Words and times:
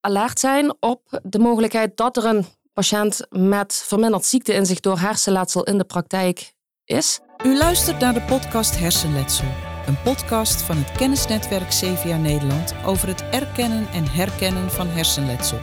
alert 0.00 0.40
zijn 0.40 0.74
op 0.80 1.20
de 1.22 1.38
mogelijkheid 1.38 1.96
dat 1.96 2.16
er 2.16 2.24
een 2.24 2.46
patiënt 2.72 3.26
met 3.30 3.82
verminderd 3.86 4.24
ziekteinzicht 4.24 4.82
door 4.82 4.98
hersenletsel 4.98 5.64
in 5.64 5.78
de 5.78 5.84
praktijk 5.84 6.52
is. 6.84 7.20
U 7.44 7.56
luistert 7.56 7.98
naar 7.98 8.14
de 8.14 8.22
podcast 8.22 8.78
Hersenletsel. 8.78 9.46
Een 9.86 10.02
podcast 10.02 10.62
van 10.62 10.76
het 10.76 10.92
kennisnetwerk 10.92 11.68
CVA 11.68 12.16
Nederland 12.16 12.74
over 12.84 13.08
het 13.08 13.24
erkennen 13.30 13.88
en 13.92 14.08
herkennen 14.10 14.70
van 14.70 14.86
hersenletsel. 14.86 15.58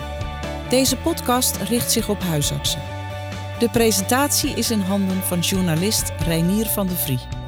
Deze 0.70 0.98
podcast 0.98 1.58
richt 1.58 1.92
zich 1.92 2.10
op 2.10 2.20
huisartsen. 2.20 2.82
De 3.60 3.70
presentatie 3.70 4.50
is 4.50 4.72
in 4.72 4.80
handen 4.80 5.24
van 5.24 5.40
journalist 5.40 6.12
Reinier 6.26 6.66
van 6.66 6.88
de 6.88 6.96
Vrie. 6.96 7.45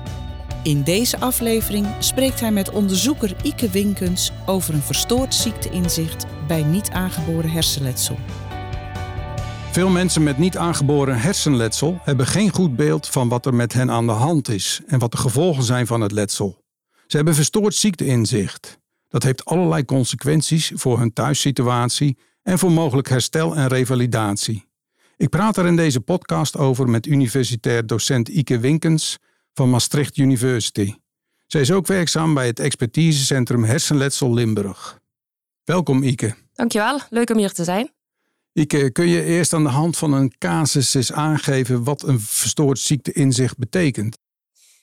In 0.64 0.84
deze 0.84 1.20
aflevering 1.20 1.88
spreekt 2.00 2.40
hij 2.40 2.52
met 2.52 2.70
onderzoeker 2.70 3.36
Ike 3.44 3.70
Winkens 3.70 4.32
over 4.46 4.74
een 4.74 4.82
verstoord 4.82 5.34
ziekteinzicht 5.34 6.26
bij 6.48 6.64
niet 6.64 6.90
aangeboren 6.90 7.50
hersenletsel. 7.50 8.18
Veel 9.72 9.90
mensen 9.90 10.24
met 10.24 10.38
niet 10.38 10.58
aangeboren 10.58 11.20
hersenletsel 11.20 12.00
hebben 12.04 12.28
geen 12.28 12.54
goed 12.54 12.76
beeld 12.76 13.08
van 13.08 13.30
wat 13.30 13.46
er 13.46 13.54
met 13.54 13.74
hen 13.74 13.92
aan 13.92 14.06
de 14.06 14.12
hand 14.12 14.50
is 14.50 14.82
en 14.88 15.00
wat 15.00 15.12
de 15.12 15.18
gevolgen 15.18 15.64
zijn 15.64 15.88
van 15.88 16.02
het 16.02 16.12
letsel. 16.12 16.64
Ze 17.08 17.16
hebben 17.16 17.36
verstoord 17.36 17.76
ziekteinzicht. 17.76 18.80
Dat 19.08 19.24
heeft 19.24 19.46
allerlei 19.46 19.86
consequenties 19.86 20.72
voor 20.76 21.00
hun 21.00 21.14
thuissituatie 21.14 22.18
en 22.44 22.60
voor 22.60 22.72
mogelijk 22.72 23.10
herstel 23.10 23.56
en 23.56 23.68
revalidatie. 23.68 24.66
Ik 25.18 25.30
praat 25.30 25.58
er 25.58 25.66
in 25.66 25.76
deze 25.76 26.02
podcast 26.02 26.58
over 26.58 26.90
met 26.90 27.06
universitair 27.06 27.88
docent 27.88 28.28
Ike 28.28 28.60
Winkens 28.60 29.18
van 29.58 29.70
Maastricht 29.70 30.18
University. 30.18 30.94
Zij 31.48 31.62
is 31.62 31.72
ook 31.72 31.88
werkzaam 31.88 32.34
bij 32.34 32.46
het 32.46 32.60
expertisecentrum 32.60 33.64
Hersenletsel 33.64 34.34
Limburg. 34.34 35.00
Welkom 35.64 36.04
Ike. 36.04 36.36
Dankjewel, 36.54 37.00
leuk 37.10 37.30
om 37.30 37.38
hier 37.38 37.52
te 37.52 37.64
zijn. 37.64 37.92
Ike, 38.54 38.92
kun 38.92 39.08
je 39.08 39.24
eerst 39.24 39.54
aan 39.54 39.64
de 39.64 39.70
hand 39.70 39.98
van 39.98 40.14
een 40.14 40.34
casus 40.38 40.94
eens 40.94 41.12
aangeven 41.12 41.84
wat 41.84 42.04
een 42.04 42.20
verstoord 42.20 42.80
ziekteinzicht 42.80 43.58
betekent? 43.58 44.18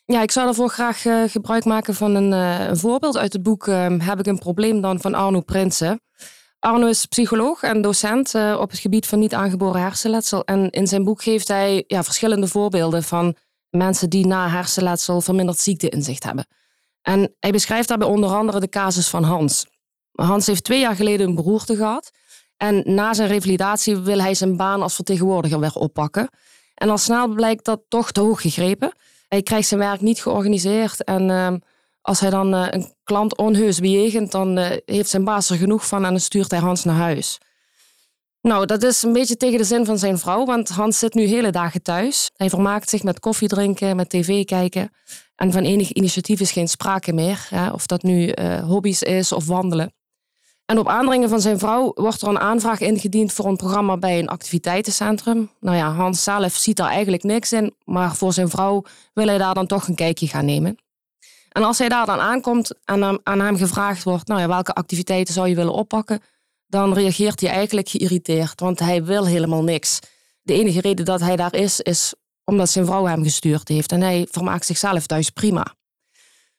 Ja, 0.04 0.22
ik 0.22 0.30
zou 0.30 0.46
daarvoor 0.46 0.68
graag 0.68 1.04
uh, 1.04 1.22
gebruik 1.26 1.64
maken 1.64 1.94
van 1.94 2.14
een, 2.14 2.32
uh, 2.32 2.68
een, 2.68 2.76
voorbeeld 2.76 3.16
uit 3.16 3.32
het 3.32 3.42
boek 3.42 3.66
uh, 3.66 3.86
Heb 3.98 4.18
ik 4.18 4.26
een 4.26 4.38
probleem 4.38 4.80
dan 4.80 5.00
van 5.00 5.14
Arno 5.14 5.40
Prinsen. 5.40 6.00
Arno 6.58 6.86
is 6.86 7.04
psycholoog 7.04 7.62
en 7.62 7.82
docent 7.82 8.34
op 8.34 8.70
het 8.70 8.78
gebied 8.78 9.06
van 9.06 9.18
niet 9.18 9.34
aangeboren 9.34 9.80
hersenletsel. 9.80 10.44
En 10.44 10.70
in 10.70 10.86
zijn 10.86 11.04
boek 11.04 11.22
geeft 11.22 11.48
hij 11.48 11.84
ja, 11.86 12.02
verschillende 12.02 12.48
voorbeelden 12.48 13.02
van 13.02 13.36
mensen 13.74 14.10
die 14.10 14.26
na 14.26 14.48
hersenletsel 14.48 15.20
verminderd 15.20 15.58
ziekteinzicht 15.58 16.24
hebben. 16.24 16.46
En 17.02 17.34
hij 17.40 17.50
beschrijft 17.50 17.88
daarbij 17.88 18.08
onder 18.08 18.30
andere 18.30 18.60
de 18.60 18.68
casus 18.68 19.08
van 19.08 19.22
Hans. 19.22 19.66
Hans 20.12 20.46
heeft 20.46 20.64
twee 20.64 20.80
jaar 20.80 20.96
geleden 20.96 21.28
een 21.28 21.34
beroerte 21.34 21.76
gehad. 21.76 22.10
En 22.56 22.82
na 22.94 23.14
zijn 23.14 23.28
revalidatie 23.28 23.96
wil 23.96 24.20
hij 24.20 24.34
zijn 24.34 24.56
baan 24.56 24.82
als 24.82 24.94
vertegenwoordiger 24.94 25.60
weer 25.60 25.74
oppakken. 25.74 26.28
En 26.74 26.90
al 26.90 26.98
snel 26.98 27.28
blijkt 27.28 27.64
dat 27.64 27.80
toch 27.88 28.12
te 28.12 28.20
hoog 28.20 28.40
gegrepen. 28.40 28.92
Hij 29.28 29.42
krijgt 29.42 29.68
zijn 29.68 29.80
werk 29.80 30.00
niet 30.00 30.22
georganiseerd. 30.22 31.04
En 31.04 31.28
uh, 31.28 31.52
als 32.00 32.20
hij 32.20 32.30
dan 32.30 32.54
uh, 32.54 32.66
een 32.70 32.94
klant 33.04 33.36
onheus 33.36 33.80
bejegent, 33.80 34.32
dan 34.32 34.58
uh, 34.58 34.70
heeft 34.84 35.08
zijn 35.08 35.24
baas 35.24 35.50
er 35.50 35.56
genoeg 35.56 35.86
van 35.86 36.04
en 36.04 36.10
dan 36.10 36.20
stuurt 36.20 36.50
hij 36.50 36.60
Hans 36.60 36.84
naar 36.84 36.96
huis. 36.96 37.38
Nou, 38.48 38.66
dat 38.66 38.82
is 38.82 39.02
een 39.02 39.12
beetje 39.12 39.36
tegen 39.36 39.58
de 39.58 39.64
zin 39.64 39.84
van 39.84 39.98
zijn 39.98 40.18
vrouw, 40.18 40.44
want 40.44 40.68
Hans 40.68 40.98
zit 40.98 41.14
nu 41.14 41.24
hele 41.24 41.50
dagen 41.50 41.82
thuis. 41.82 42.30
Hij 42.36 42.48
vermaakt 42.48 42.88
zich 42.88 43.02
met 43.02 43.20
koffie 43.20 43.48
drinken, 43.48 43.96
met 43.96 44.08
tv 44.08 44.44
kijken. 44.44 44.92
En 45.36 45.52
van 45.52 45.62
enig 45.62 45.92
initiatief 45.92 46.40
is 46.40 46.52
geen 46.52 46.68
sprake 46.68 47.12
meer. 47.12 47.46
Hè, 47.48 47.70
of 47.70 47.86
dat 47.86 48.02
nu 48.02 48.34
hobby's 48.66 49.02
is 49.02 49.32
of 49.32 49.46
wandelen. 49.46 49.92
En 50.66 50.78
op 50.78 50.88
aandringen 50.88 51.28
van 51.28 51.40
zijn 51.40 51.58
vrouw 51.58 51.92
wordt 51.94 52.22
er 52.22 52.28
een 52.28 52.38
aanvraag 52.38 52.80
ingediend 52.80 53.32
voor 53.32 53.46
een 53.46 53.56
programma 53.56 53.96
bij 53.96 54.18
een 54.18 54.28
activiteitencentrum. 54.28 55.50
Nou 55.60 55.76
ja, 55.76 55.92
Hans 55.92 56.22
zelf 56.22 56.52
ziet 56.54 56.76
daar 56.76 56.90
eigenlijk 56.90 57.22
niks 57.22 57.52
in, 57.52 57.74
maar 57.84 58.16
voor 58.16 58.32
zijn 58.32 58.48
vrouw 58.48 58.82
wil 59.14 59.26
hij 59.26 59.38
daar 59.38 59.54
dan 59.54 59.66
toch 59.66 59.88
een 59.88 59.94
kijkje 59.94 60.28
gaan 60.28 60.44
nemen. 60.44 60.76
En 61.48 61.62
als 61.62 61.78
hij 61.78 61.88
daar 61.88 62.06
dan 62.06 62.20
aankomt 62.20 62.72
en 62.84 63.20
aan 63.22 63.40
hem 63.40 63.56
gevraagd 63.56 64.02
wordt, 64.02 64.26
nou 64.26 64.40
ja, 64.40 64.48
welke 64.48 64.72
activiteiten 64.72 65.34
zou 65.34 65.48
je 65.48 65.54
willen 65.54 65.72
oppakken, 65.72 66.20
dan 66.74 66.92
reageert 66.92 67.40
hij 67.40 67.50
eigenlijk 67.50 67.88
geïrriteerd, 67.88 68.60
want 68.60 68.78
hij 68.78 69.04
wil 69.04 69.26
helemaal 69.26 69.62
niks. 69.62 69.98
De 70.42 70.52
enige 70.52 70.80
reden 70.80 71.04
dat 71.04 71.20
hij 71.20 71.36
daar 71.36 71.54
is, 71.54 71.80
is 71.80 72.14
omdat 72.44 72.70
zijn 72.70 72.86
vrouw 72.86 73.06
hem 73.06 73.22
gestuurd 73.22 73.68
heeft 73.68 73.92
en 73.92 74.00
hij 74.00 74.26
vermaakt 74.30 74.66
zichzelf 74.66 75.06
thuis 75.06 75.30
prima. 75.30 75.74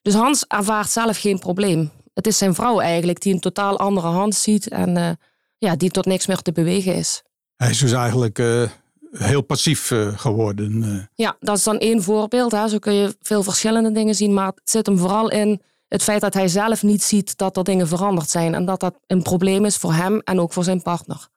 Dus 0.01 0.13
Hans 0.13 0.45
ervaart 0.47 0.89
zelf 0.89 1.19
geen 1.19 1.39
probleem 1.39 1.91
het 2.15 2.27
is 2.27 2.37
zijn 2.37 2.55
vrouw 2.55 2.79
eigenlijk 2.79 3.21
die 3.21 3.33
een 3.33 3.39
totaal 3.39 3.79
andere 3.79 4.07
hand 4.07 4.35
ziet 4.35 4.67
en 4.67 4.97
uh, 4.97 5.09
ja, 5.57 5.75
die 5.75 5.89
tot 5.89 6.05
niks 6.05 6.27
meer 6.27 6.41
te 6.41 6.51
bewegen 6.51 6.95
is. 6.95 7.23
Hij 7.55 7.69
is 7.69 7.77
dus 7.77 7.91
eigenlijk 7.91 8.39
uh, 8.39 8.69
heel 9.11 9.41
passief 9.41 9.91
uh, 9.91 10.17
geworden. 10.17 11.09
Ja, 11.15 11.37
dat 11.39 11.57
is 11.57 11.63
dan 11.63 11.77
één 11.77 12.03
voorbeeld. 12.03 12.51
Hè. 12.51 12.67
Zo 12.67 12.79
kun 12.79 12.93
je 12.93 13.15
veel 13.21 13.43
verschillende 13.43 13.91
dingen 13.91 14.15
zien, 14.15 14.33
maar 14.33 14.47
het 14.47 14.61
zit 14.63 14.85
hem 14.85 14.97
vooral 14.97 15.29
in 15.29 15.61
het 15.87 16.03
feit 16.03 16.21
dat 16.21 16.33
hij 16.33 16.47
zelf 16.47 16.83
niet 16.83 17.03
ziet 17.03 17.37
dat 17.37 17.57
er 17.57 17.63
dingen 17.63 17.87
veranderd 17.87 18.29
zijn 18.29 18.53
en 18.53 18.65
dat 18.65 18.79
dat 18.79 18.99
een 19.07 19.21
probleem 19.21 19.65
is 19.65 19.77
voor 19.77 19.93
hem 19.93 20.19
en 20.19 20.39
ook 20.39 20.53
voor 20.53 20.63
zijn 20.63 20.81
partner. 20.81 21.27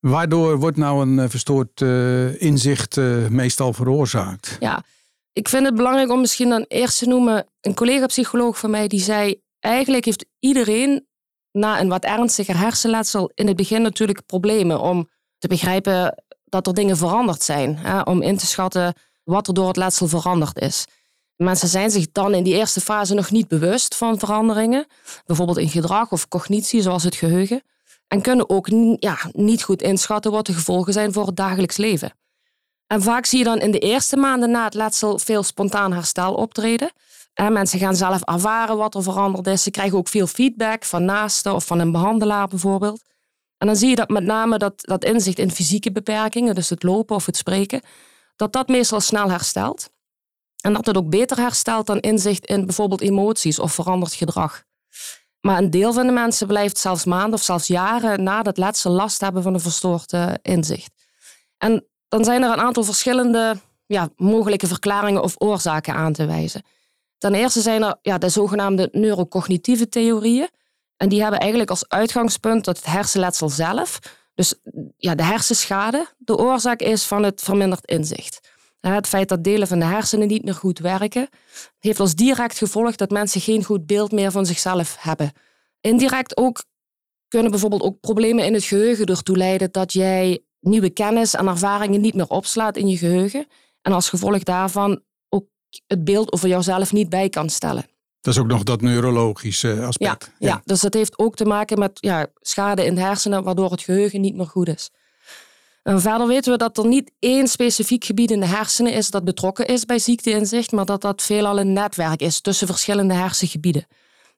Waardoor 0.00 0.58
wordt 0.58 0.76
nou 0.76 1.08
een 1.08 1.30
verstoord 1.30 1.80
inzicht 2.40 2.96
meestal 3.28 3.72
veroorzaakt? 3.72 4.56
Ja, 4.60 4.82
ik 5.32 5.48
vind 5.48 5.66
het 5.66 5.74
belangrijk 5.74 6.10
om 6.10 6.20
misschien 6.20 6.48
dan 6.48 6.64
eerst 6.68 6.98
te 6.98 7.06
noemen. 7.06 7.46
Een 7.60 7.74
collega-psycholoog 7.74 8.58
van 8.58 8.70
mij 8.70 8.88
die 8.88 9.00
zei: 9.00 9.40
eigenlijk 9.58 10.04
heeft 10.04 10.26
iedereen 10.38 11.06
na 11.52 11.80
een 11.80 11.88
wat 11.88 12.04
ernstiger 12.04 12.58
hersenletsel 12.58 13.30
in 13.34 13.46
het 13.46 13.56
begin 13.56 13.82
natuurlijk 13.82 14.26
problemen 14.26 14.80
om 14.80 15.08
te 15.38 15.48
begrijpen 15.48 16.22
dat 16.44 16.66
er 16.66 16.74
dingen 16.74 16.96
veranderd 16.96 17.42
zijn. 17.42 17.76
Hè, 17.76 18.00
om 18.00 18.22
in 18.22 18.36
te 18.36 18.46
schatten 18.46 18.94
wat 19.24 19.48
er 19.48 19.54
door 19.54 19.66
het 19.66 19.76
letsel 19.76 20.08
veranderd 20.08 20.60
is. 20.60 20.86
Mensen 21.36 21.68
zijn 21.68 21.90
zich 21.90 22.12
dan 22.12 22.34
in 22.34 22.42
die 22.42 22.54
eerste 22.54 22.80
fase 22.80 23.14
nog 23.14 23.30
niet 23.30 23.48
bewust 23.48 23.96
van 23.96 24.18
veranderingen, 24.18 24.86
bijvoorbeeld 25.26 25.58
in 25.58 25.68
gedrag 25.68 26.12
of 26.12 26.28
cognitie, 26.28 26.82
zoals 26.82 27.04
het 27.04 27.14
geheugen, 27.14 27.62
en 28.08 28.20
kunnen 28.20 28.50
ook 28.50 28.68
ja, 28.98 29.18
niet 29.32 29.62
goed 29.62 29.82
inschatten 29.82 30.32
wat 30.32 30.46
de 30.46 30.52
gevolgen 30.52 30.92
zijn 30.92 31.12
voor 31.12 31.26
het 31.26 31.36
dagelijks 31.36 31.76
leven. 31.76 32.12
En 32.86 33.02
vaak 33.02 33.26
zie 33.26 33.38
je 33.38 33.44
dan 33.44 33.60
in 33.60 33.70
de 33.70 33.78
eerste 33.78 34.16
maanden 34.16 34.50
na 34.50 34.64
het 34.64 34.74
letsel 34.74 35.18
veel 35.18 35.42
spontaan 35.42 35.92
herstel 35.92 36.34
optreden. 36.34 36.92
En 37.34 37.52
mensen 37.52 37.78
gaan 37.78 37.96
zelf 37.96 38.22
ervaren 38.22 38.76
wat 38.76 38.94
er 38.94 39.02
veranderd 39.02 39.46
is. 39.46 39.62
Ze 39.62 39.70
krijgen 39.70 39.98
ook 39.98 40.08
veel 40.08 40.26
feedback 40.26 40.84
van 40.84 41.04
naasten 41.04 41.54
of 41.54 41.66
van 41.66 41.78
een 41.78 41.92
behandelaar 41.92 42.48
bijvoorbeeld. 42.48 43.02
En 43.58 43.66
dan 43.66 43.76
zie 43.76 43.88
je 43.88 43.96
dat 43.96 44.08
met 44.08 44.24
name 44.24 44.58
dat, 44.58 44.74
dat 44.76 45.04
inzicht 45.04 45.38
in 45.38 45.50
fysieke 45.50 45.92
beperkingen, 45.92 46.54
dus 46.54 46.70
het 46.70 46.82
lopen 46.82 47.16
of 47.16 47.26
het 47.26 47.36
spreken, 47.36 47.80
dat 48.36 48.52
dat 48.52 48.68
meestal 48.68 49.00
snel 49.00 49.30
herstelt. 49.30 49.90
En 50.62 50.72
dat 50.72 50.86
het 50.86 50.96
ook 50.96 51.10
beter 51.10 51.36
herstelt 51.36 51.86
dan 51.86 52.00
inzicht 52.00 52.46
in 52.46 52.66
bijvoorbeeld 52.66 53.00
emoties 53.00 53.58
of 53.58 53.72
veranderd 53.72 54.14
gedrag. 54.14 54.62
Maar 55.40 55.58
een 55.58 55.70
deel 55.70 55.92
van 55.92 56.06
de 56.06 56.12
mensen 56.12 56.46
blijft 56.46 56.78
zelfs 56.78 57.04
maanden 57.04 57.32
of 57.32 57.42
zelfs 57.42 57.66
jaren 57.66 58.22
na 58.22 58.42
dat 58.42 58.58
letsel 58.58 58.90
last 58.90 59.20
hebben 59.20 59.42
van 59.42 59.54
een 59.54 59.60
verstoord 59.60 60.12
inzicht. 60.42 60.90
En 61.58 61.86
dan 62.08 62.24
zijn 62.24 62.42
er 62.42 62.52
een 62.52 62.60
aantal 62.60 62.84
verschillende 62.84 63.60
ja, 63.86 64.08
mogelijke 64.16 64.66
verklaringen 64.66 65.22
of 65.22 65.34
oorzaken 65.38 65.94
aan 65.94 66.12
te 66.12 66.26
wijzen. 66.26 66.62
Ten 67.18 67.34
eerste 67.34 67.60
zijn 67.60 67.82
er 67.82 67.98
ja, 68.02 68.18
de 68.18 68.28
zogenaamde 68.28 68.88
neurocognitieve 68.92 69.88
theorieën. 69.88 70.48
En 70.96 71.08
die 71.08 71.22
hebben 71.22 71.40
eigenlijk 71.40 71.70
als 71.70 71.88
uitgangspunt 71.88 72.64
dat 72.64 72.76
het 72.76 72.86
hersenletsel 72.86 73.48
zelf, 73.48 73.98
dus 74.34 74.54
ja, 74.96 75.14
de 75.14 75.22
hersenschade, 75.22 76.06
de 76.18 76.36
oorzaak 76.36 76.80
is 76.80 77.04
van 77.04 77.22
het 77.22 77.42
verminderd 77.42 77.86
inzicht. 77.86 78.51
Het 78.90 79.06
feit 79.06 79.28
dat 79.28 79.44
delen 79.44 79.68
van 79.68 79.78
de 79.78 79.84
hersenen 79.84 80.28
niet 80.28 80.44
meer 80.44 80.54
goed 80.54 80.78
werken, 80.78 81.28
heeft 81.78 82.00
als 82.00 82.14
direct 82.14 82.58
gevolg 82.58 82.96
dat 82.96 83.10
mensen 83.10 83.40
geen 83.40 83.64
goed 83.64 83.86
beeld 83.86 84.12
meer 84.12 84.30
van 84.30 84.46
zichzelf 84.46 84.96
hebben. 84.98 85.32
Indirect 85.80 86.36
ook 86.36 86.64
kunnen 87.28 87.50
bijvoorbeeld 87.50 87.82
ook 87.82 88.00
problemen 88.00 88.44
in 88.44 88.54
het 88.54 88.64
geheugen 88.64 89.06
ertoe 89.06 89.36
leiden 89.36 89.70
dat 89.70 89.92
jij 89.92 90.44
nieuwe 90.60 90.90
kennis 90.90 91.34
en 91.34 91.46
ervaringen 91.46 92.00
niet 92.00 92.14
meer 92.14 92.28
opslaat 92.28 92.76
in 92.76 92.88
je 92.88 92.96
geheugen. 92.96 93.46
En 93.82 93.92
als 93.92 94.08
gevolg 94.08 94.42
daarvan 94.42 95.02
het 95.86 96.04
beeld 96.04 96.32
over 96.32 96.48
jouzelf 96.48 96.92
niet 96.92 97.08
bij 97.08 97.28
kan 97.28 97.48
stellen. 97.48 97.86
Dat 98.20 98.34
is 98.34 98.40
ook 98.40 98.46
nog 98.46 98.62
dat 98.62 98.80
neurologische 98.80 99.84
aspect. 99.84 100.32
Ja, 100.38 100.48
ja. 100.48 100.60
dus 100.64 100.80
dat 100.80 100.94
heeft 100.94 101.18
ook 101.18 101.36
te 101.36 101.44
maken 101.44 101.78
met 101.78 101.98
ja, 102.00 102.26
schade 102.40 102.84
in 102.84 102.94
de 102.94 103.00
hersenen, 103.00 103.42
waardoor 103.42 103.70
het 103.70 103.82
geheugen 103.82 104.20
niet 104.20 104.34
meer 104.34 104.46
goed 104.46 104.68
is. 104.68 104.90
En 105.82 106.00
verder 106.00 106.26
weten 106.26 106.52
we 106.52 106.58
dat 106.58 106.78
er 106.78 106.86
niet 106.86 107.12
één 107.18 107.48
specifiek 107.48 108.04
gebied 108.04 108.30
in 108.30 108.40
de 108.40 108.46
hersenen 108.46 108.92
is 108.92 109.10
dat 109.10 109.24
betrokken 109.24 109.66
is 109.66 109.84
bij 109.84 109.98
ziekteinzicht, 109.98 110.72
maar 110.72 110.84
dat 110.84 111.00
dat 111.00 111.22
veelal 111.22 111.58
een 111.58 111.72
netwerk 111.72 112.20
is 112.20 112.40
tussen 112.40 112.66
verschillende 112.66 113.14
hersengebieden. 113.14 113.86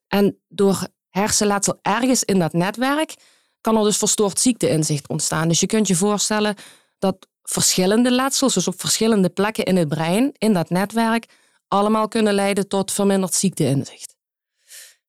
En 0.09 0.39
door 0.49 0.87
hersenletsel 1.11 1.79
ergens 1.83 2.25
in 2.25 2.39
dat 2.39 2.53
netwerk 2.53 3.15
kan 3.61 3.77
er 3.77 3.85
dus 3.85 3.97
verstoord 3.97 4.41
ziekteinzicht 4.41 5.09
ontstaan. 5.09 5.49
Dus 5.49 5.61
je 5.61 5.67
kunt 5.67 5.89
je 5.89 5.95
voorstellen 5.95 6.55
dat 6.99 7.27
verschillende 7.43 8.11
letsels, 8.11 8.55
dus 8.55 8.69
op 8.69 8.81
verschillende 8.81 9.29
plekken 9.29 9.65
in 9.65 9.77
het 9.77 9.89
brein, 9.89 10.33
in 10.39 10.53
dat 10.53 10.71
netwerk, 10.71 11.27
allemaal 11.69 12.09
kunnen 12.09 12.35
leiden 12.35 12.69
tot 12.69 12.93
verminderd 12.93 13.35
ziekteinzicht. 13.35 14.17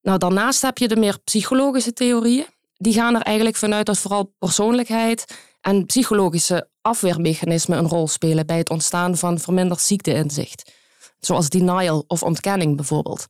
Nou, 0.01 0.17
daarnaast 0.17 0.61
heb 0.61 0.77
je 0.77 0.87
de 0.87 0.95
meer 0.95 1.19
psychologische 1.23 1.93
theorieën. 1.93 2.45
die 2.77 2.93
gaan 2.93 3.15
er 3.15 3.21
eigenlijk 3.21 3.57
vanuit 3.57 3.85
dat 3.85 3.97
vooral 3.97 4.33
persoonlijkheid 4.39 5.25
en 5.65 5.85
psychologische 5.85 6.69
afweermechanismen 6.81 7.77
een 7.77 7.87
rol 7.87 8.07
spelen 8.07 8.45
bij 8.45 8.57
het 8.57 8.69
ontstaan 8.69 9.17
van 9.17 9.39
verminderd 9.39 9.81
ziekteinzicht. 9.81 10.71
Zoals 11.19 11.49
denial 11.49 12.03
of 12.07 12.23
ontkenning 12.23 12.75
bijvoorbeeld. 12.75 13.25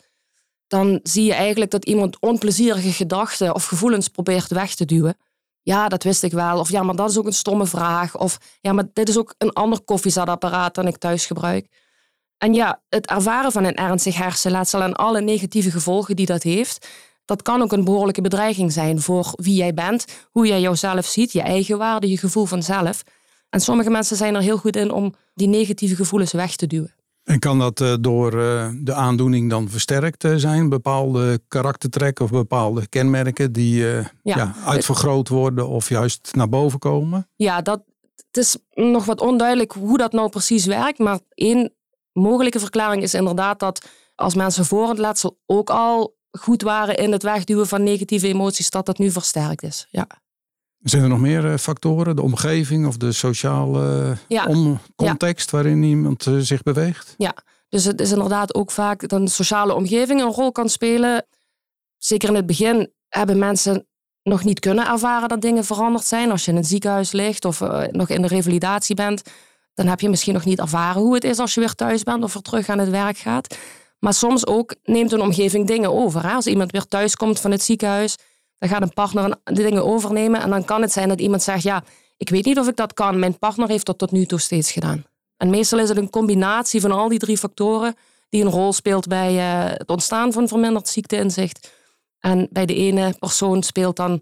Dan 0.68 1.00
zie 1.04 1.24
je 1.24 1.34
eigenlijk 1.34 1.72
dat 1.72 1.86
iemand 1.86 2.20
onplezierige 2.20 2.92
gedachten 2.92 3.56
of 3.56 3.66
gevoelens 3.66 4.08
probeert 4.08 4.52
weg 4.52 4.76
te 4.76 4.86
duwen. 4.86 5.18
Ja, 5.62 5.88
dat 5.88 6.04
wist 6.04 6.24
ik 6.24 6.32
wel. 6.32 6.60
Of 6.60 6.70
ja, 6.70 6.84
maar 6.84 6.96
dat 6.96 7.10
is 7.10 7.18
ook 7.18 7.26
een 7.26 7.34
stomme 7.34 7.66
vraag. 7.66 8.18
Of 8.18 8.38
ja, 8.62 8.74
maar 8.74 8.86
dit 8.94 9.10
is 9.10 9.18
ook 9.18 9.36
een 9.38 9.54
ander 9.54 9.82
koffiezetapparaat 9.82 10.76
dan 10.76 10.88
ik 10.88 10.98
thuis 10.98 11.26
gebruik. 11.26 11.68
En 12.38 12.54
ja, 12.54 12.82
het 12.90 13.08
ervaren 13.08 13.52
van 13.52 13.64
een 13.64 13.76
ernstig 13.76 14.18
hersenletsel 14.18 14.82
en 14.82 14.94
alle 14.94 15.22
negatieve 15.22 15.72
gevolgen 15.72 16.16
die 16.16 16.26
dat 16.26 16.44
heeft, 16.44 16.88
dat 17.26 17.42
kan 17.42 17.62
ook 17.62 17.72
een 17.72 17.84
behoorlijke 17.84 18.22
bedreiging 18.22 18.72
zijn 18.72 19.02
voor 19.02 19.34
wie 19.36 19.56
jij 19.56 19.74
bent, 19.74 20.06
hoe 20.32 20.48
jij 20.48 20.62
jouzelf 20.62 21.06
ziet, 21.06 21.32
je 21.32 21.42
eigen 21.42 21.78
waarde, 21.78 22.10
je 22.10 22.18
gevoel 22.18 22.46
van 22.46 22.64
zelf. 22.64 23.04
En 23.50 23.60
sommige 23.60 23.90
mensen 23.90 24.18
zijn 24.18 24.36
er 24.36 24.42
heel 24.42 24.58
goed 24.58 24.76
in 24.76 24.92
om 24.92 25.14
die 25.34 25.48
negatieve 25.48 25.96
gevoelens 25.96 26.32
weg 26.32 26.56
te 26.56 26.68
duwen. 26.68 26.94
En 27.24 27.40
kan 27.40 27.60
dat 27.60 27.80
uh, 27.80 27.94
door 28.00 28.34
uh, 28.34 28.70
de 28.82 28.94
aandoening 28.94 29.50
dan 29.50 29.70
versterkt 29.70 30.24
uh, 30.24 30.36
zijn? 30.36 30.70
Bepaalde 30.70 31.40
karaktertrekken 31.48 32.26
of 32.26 32.32
bepaalde 32.32 32.88
kenmerken 32.88 33.52
die 33.52 33.84
ja. 33.84 34.12
Ja, 34.22 34.56
uitvergroot 34.66 35.30
worden 35.30 35.68
of 35.68 35.90
juist 35.90 36.30
naar 36.36 36.50
boven 36.50 36.80
komen? 36.80 37.30
Ja, 37.36 37.62
dat, 37.62 37.84
het 38.16 38.38
is 38.38 38.58
nog 38.74 39.06
wat 39.06 39.22
onduidelijk 39.22 39.72
hoe 39.72 39.98
dat 39.98 40.12
nou 40.12 40.30
precies 40.30 40.66
werkt. 40.66 41.00
Maar 41.00 41.20
één 41.34 41.74
mogelijke 42.14 42.60
verklaring 42.60 43.04
is 43.04 43.14
inderdaad 43.14 43.60
dat 43.60 43.88
als 44.16 44.36
mensen 44.36 44.66
voor 44.66 44.90
het 44.90 44.98
letsel 44.98 45.38
ook 45.46 45.70
al 45.70 46.16
goed 46.38 46.62
waren 46.62 46.98
in 46.98 47.12
het 47.12 47.24
wegduwen 47.24 47.68
van 47.68 47.84
negatieve 47.84 48.28
emoties, 48.28 48.70
dat 48.70 48.86
dat 48.86 48.98
nu 48.98 49.12
versterkt 49.12 49.64
is. 49.64 49.88
Ja. 49.90 50.08
Zijn 50.80 51.04
er 51.04 51.10
nog 51.10 51.20
meer 51.20 51.52
eh, 51.52 51.58
factoren? 51.58 52.16
De 52.16 52.22
omgeving 52.22 52.88
of 52.88 52.98
de 52.98 53.12
sociale 53.12 54.18
context 54.96 55.52
waarin 55.52 55.84
iemand 55.84 56.28
eh, 56.28 56.38
zich 56.38 56.64
beweegt? 56.64 57.14
Ja, 57.18 57.36
dus 57.70 57.86
het 57.86 58.02
is 58.02 58.12
inderdaad 58.12 58.56
ook 58.56 58.72
vaak 58.72 59.00
dat 59.00 59.20
een 59.20 59.28
sociale 59.28 59.74
omgeving 59.74 60.22
een 60.22 60.32
rol 60.32 60.52
kan 60.52 60.70
spelen. 60.70 61.26
Zeker 61.98 62.30
in 62.30 62.36
het 62.36 62.46
begin 62.46 62.92
hebben 63.08 63.38
mensen 63.38 63.88
nog 64.24 64.44
niet 64.44 64.60
kunnen 64.60 64.88
ervaren 64.88 65.30
dat 65.30 65.42
dingen 65.42 65.66
veranderd 65.66 66.06
zijn. 66.06 66.32
Als 66.32 66.46
je 66.46 66.52
in 66.52 66.58
een 66.58 66.66
ziekenhuis 66.66 67.12
ligt 67.12 67.46
of 67.46 67.62
uh, 67.62 67.84
nog 67.92 68.10
in 68.10 68.22
de 68.22 68.28
revalidatie 68.28 68.96
bent, 68.96 69.22
dan 69.74 69.88
heb 69.88 70.00
je 70.00 70.10
misschien 70.10 70.34
nog 70.34 70.46
niet 70.46 70.60
ervaren 70.60 71.02
hoe 71.02 71.14
het 71.14 71.24
is 71.24 71.40
als 71.40 71.54
je 71.54 71.60
weer 71.60 71.76
thuis 71.76 72.04
bent 72.04 72.24
of 72.24 72.34
weer 72.34 72.42
terug 72.42 72.70
aan 72.70 72.80
het 72.80 72.90
werk 72.90 73.18
gaat. 73.18 73.58
Maar 74.00 74.14
soms 74.14 74.48
ook 74.48 74.76
neemt 74.84 75.12
een 75.12 75.22
omgeving 75.22 75.68
dingen 75.68 75.94
over. 75.94 76.24
Hè? 76.24 76.34
Als 76.34 76.48
iemand 76.48 76.72
weer 76.72 76.88
thuis 76.88 77.16
komt 77.16 77.40
van 77.40 77.52
het 77.52 77.64
ziekenhuis, 77.64 78.16
dan 78.58 78.70
gaat 78.70 78.82
een 78.82 78.94
partner 78.94 79.38
de 79.44 79.54
dingen 79.54 79.86
overnemen. 79.86 80.42
En 80.42 80.50
dan 80.50 80.66
kan 80.66 80.82
het 80.82 80.92
zijn 80.92 81.10
dat 81.10 81.20
iemand 81.20 81.44
zegt, 81.44 81.64
ja, 81.64 81.84
ik 82.18 82.30
weet 82.30 82.46
niet 82.46 82.60
of 82.60 82.68
ik 82.68 82.76
dat 82.76 82.94
kan. 82.94 83.20
Mijn 83.20 83.40
partner 83.40 83.68
heeft 83.68 83.86
dat 83.86 83.98
tot 83.98 84.12
nu 84.12 84.26
toe 84.26 84.40
steeds 84.40 84.72
gedaan. 84.72 85.04
En 85.38 85.50
meestal 85.50 85.80
is 85.80 85.90
het 85.90 85.98
een 85.98 86.10
combinatie 86.10 86.82
van 86.82 86.92
al 86.92 87.10
die 87.10 87.20
drie 87.20 87.38
factoren 87.38 87.96
die 88.30 88.44
een 88.44 88.52
rol 88.52 88.74
speelt 88.74 89.08
bij 89.08 89.34
uh, 89.34 89.78
het 89.78 89.90
ontstaan 89.90 90.34
van 90.34 90.48
verminderd 90.48 90.88
ziekteinzicht. 90.88 91.74
En 92.20 92.48
bij 92.52 92.66
de 92.66 92.76
ene 92.76 93.16
persoon 93.20 93.64
speelt 93.64 93.96
dan 93.96 94.22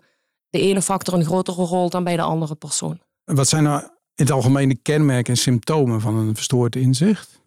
de 0.49 0.59
ene 0.59 0.81
factor 0.81 1.13
een 1.13 1.25
grotere 1.25 1.63
rol 1.63 1.89
dan 1.89 2.03
bij 2.03 2.15
de 2.15 2.21
andere 2.21 2.55
persoon. 2.55 2.99
Wat 3.23 3.47
zijn 3.47 3.63
nou 3.63 3.81
in 3.81 3.89
het 4.25 4.31
algemeen 4.31 4.69
de 4.69 4.75
kenmerken 4.75 5.33
en 5.33 5.39
symptomen 5.39 6.01
van 6.01 6.15
een 6.15 6.35
verstoord 6.35 6.75
inzicht? 6.75 7.41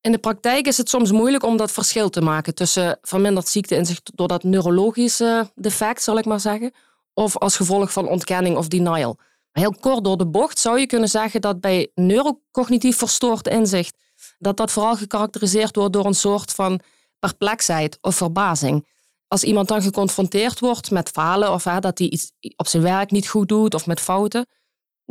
In 0.00 0.12
de 0.12 0.18
praktijk 0.18 0.66
is 0.66 0.76
het 0.76 0.88
soms 0.88 1.12
moeilijk 1.12 1.44
om 1.44 1.56
dat 1.56 1.72
verschil 1.72 2.10
te 2.10 2.20
maken 2.20 2.54
tussen 2.54 2.98
verminderd 3.02 3.48
ziekteinzicht 3.48 4.10
door 4.14 4.28
dat 4.28 4.42
neurologische 4.42 5.50
defect, 5.54 6.02
zal 6.02 6.18
ik 6.18 6.24
maar 6.24 6.40
zeggen, 6.40 6.72
of 7.14 7.36
als 7.38 7.56
gevolg 7.56 7.92
van 7.92 8.08
ontkenning 8.08 8.56
of 8.56 8.68
denial. 8.68 9.18
Heel 9.52 9.74
kort 9.80 10.04
door 10.04 10.16
de 10.16 10.26
bocht 10.26 10.58
zou 10.58 10.78
je 10.78 10.86
kunnen 10.86 11.08
zeggen 11.08 11.40
dat 11.40 11.60
bij 11.60 11.90
neurocognitief 11.94 12.96
verstoord 12.96 13.48
inzicht, 13.48 13.96
dat 14.38 14.56
dat 14.56 14.70
vooral 14.70 14.96
gekarakteriseerd 14.96 15.76
wordt 15.76 15.92
door 15.92 16.06
een 16.06 16.14
soort 16.14 16.50
van 16.50 16.80
perplexheid 17.18 17.98
of 18.00 18.16
verbazing. 18.16 18.86
Als 19.28 19.44
iemand 19.44 19.68
dan 19.68 19.82
geconfronteerd 19.82 20.60
wordt 20.60 20.90
met 20.90 21.08
falen 21.08 21.52
of 21.52 21.64
hè, 21.64 21.78
dat 21.78 21.98
hij 21.98 22.08
iets 22.08 22.32
op 22.56 22.66
zijn 22.66 22.82
werk 22.82 23.10
niet 23.10 23.28
goed 23.28 23.48
doet 23.48 23.74
of 23.74 23.86
met 23.86 24.00
fouten, 24.00 24.46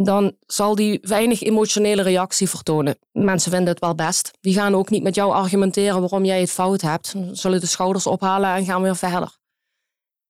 dan 0.03 0.35
zal 0.45 0.75
die 0.75 0.99
weinig 1.01 1.41
emotionele 1.41 2.01
reactie 2.01 2.49
vertonen. 2.49 2.97
Mensen 3.11 3.51
vinden 3.51 3.69
het 3.69 3.79
wel 3.79 3.95
best. 3.95 4.31
Die 4.41 4.53
gaan 4.53 4.75
ook 4.75 4.89
niet 4.89 5.03
met 5.03 5.15
jou 5.15 5.31
argumenteren 5.33 5.99
waarom 5.99 6.25
jij 6.25 6.39
het 6.39 6.51
fout 6.51 6.81
hebt. 6.81 7.15
Zullen 7.31 7.59
de 7.59 7.65
schouders 7.65 8.07
ophalen 8.07 8.55
en 8.55 8.65
gaan 8.65 8.81
weer 8.81 8.95
verder. 8.95 9.37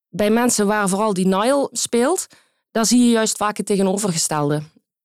Bij 0.10 0.30
mensen 0.30 0.68
waar 0.68 0.90
vooral 0.90 1.14
denial 1.14 1.70
speelt, 1.72 2.28
daar 2.72 2.86
zie 2.86 3.04
je 3.04 3.10
juist 3.10 3.38
vaak 3.38 3.58
het 3.58 3.66
tegenovergestelde. 3.66 4.62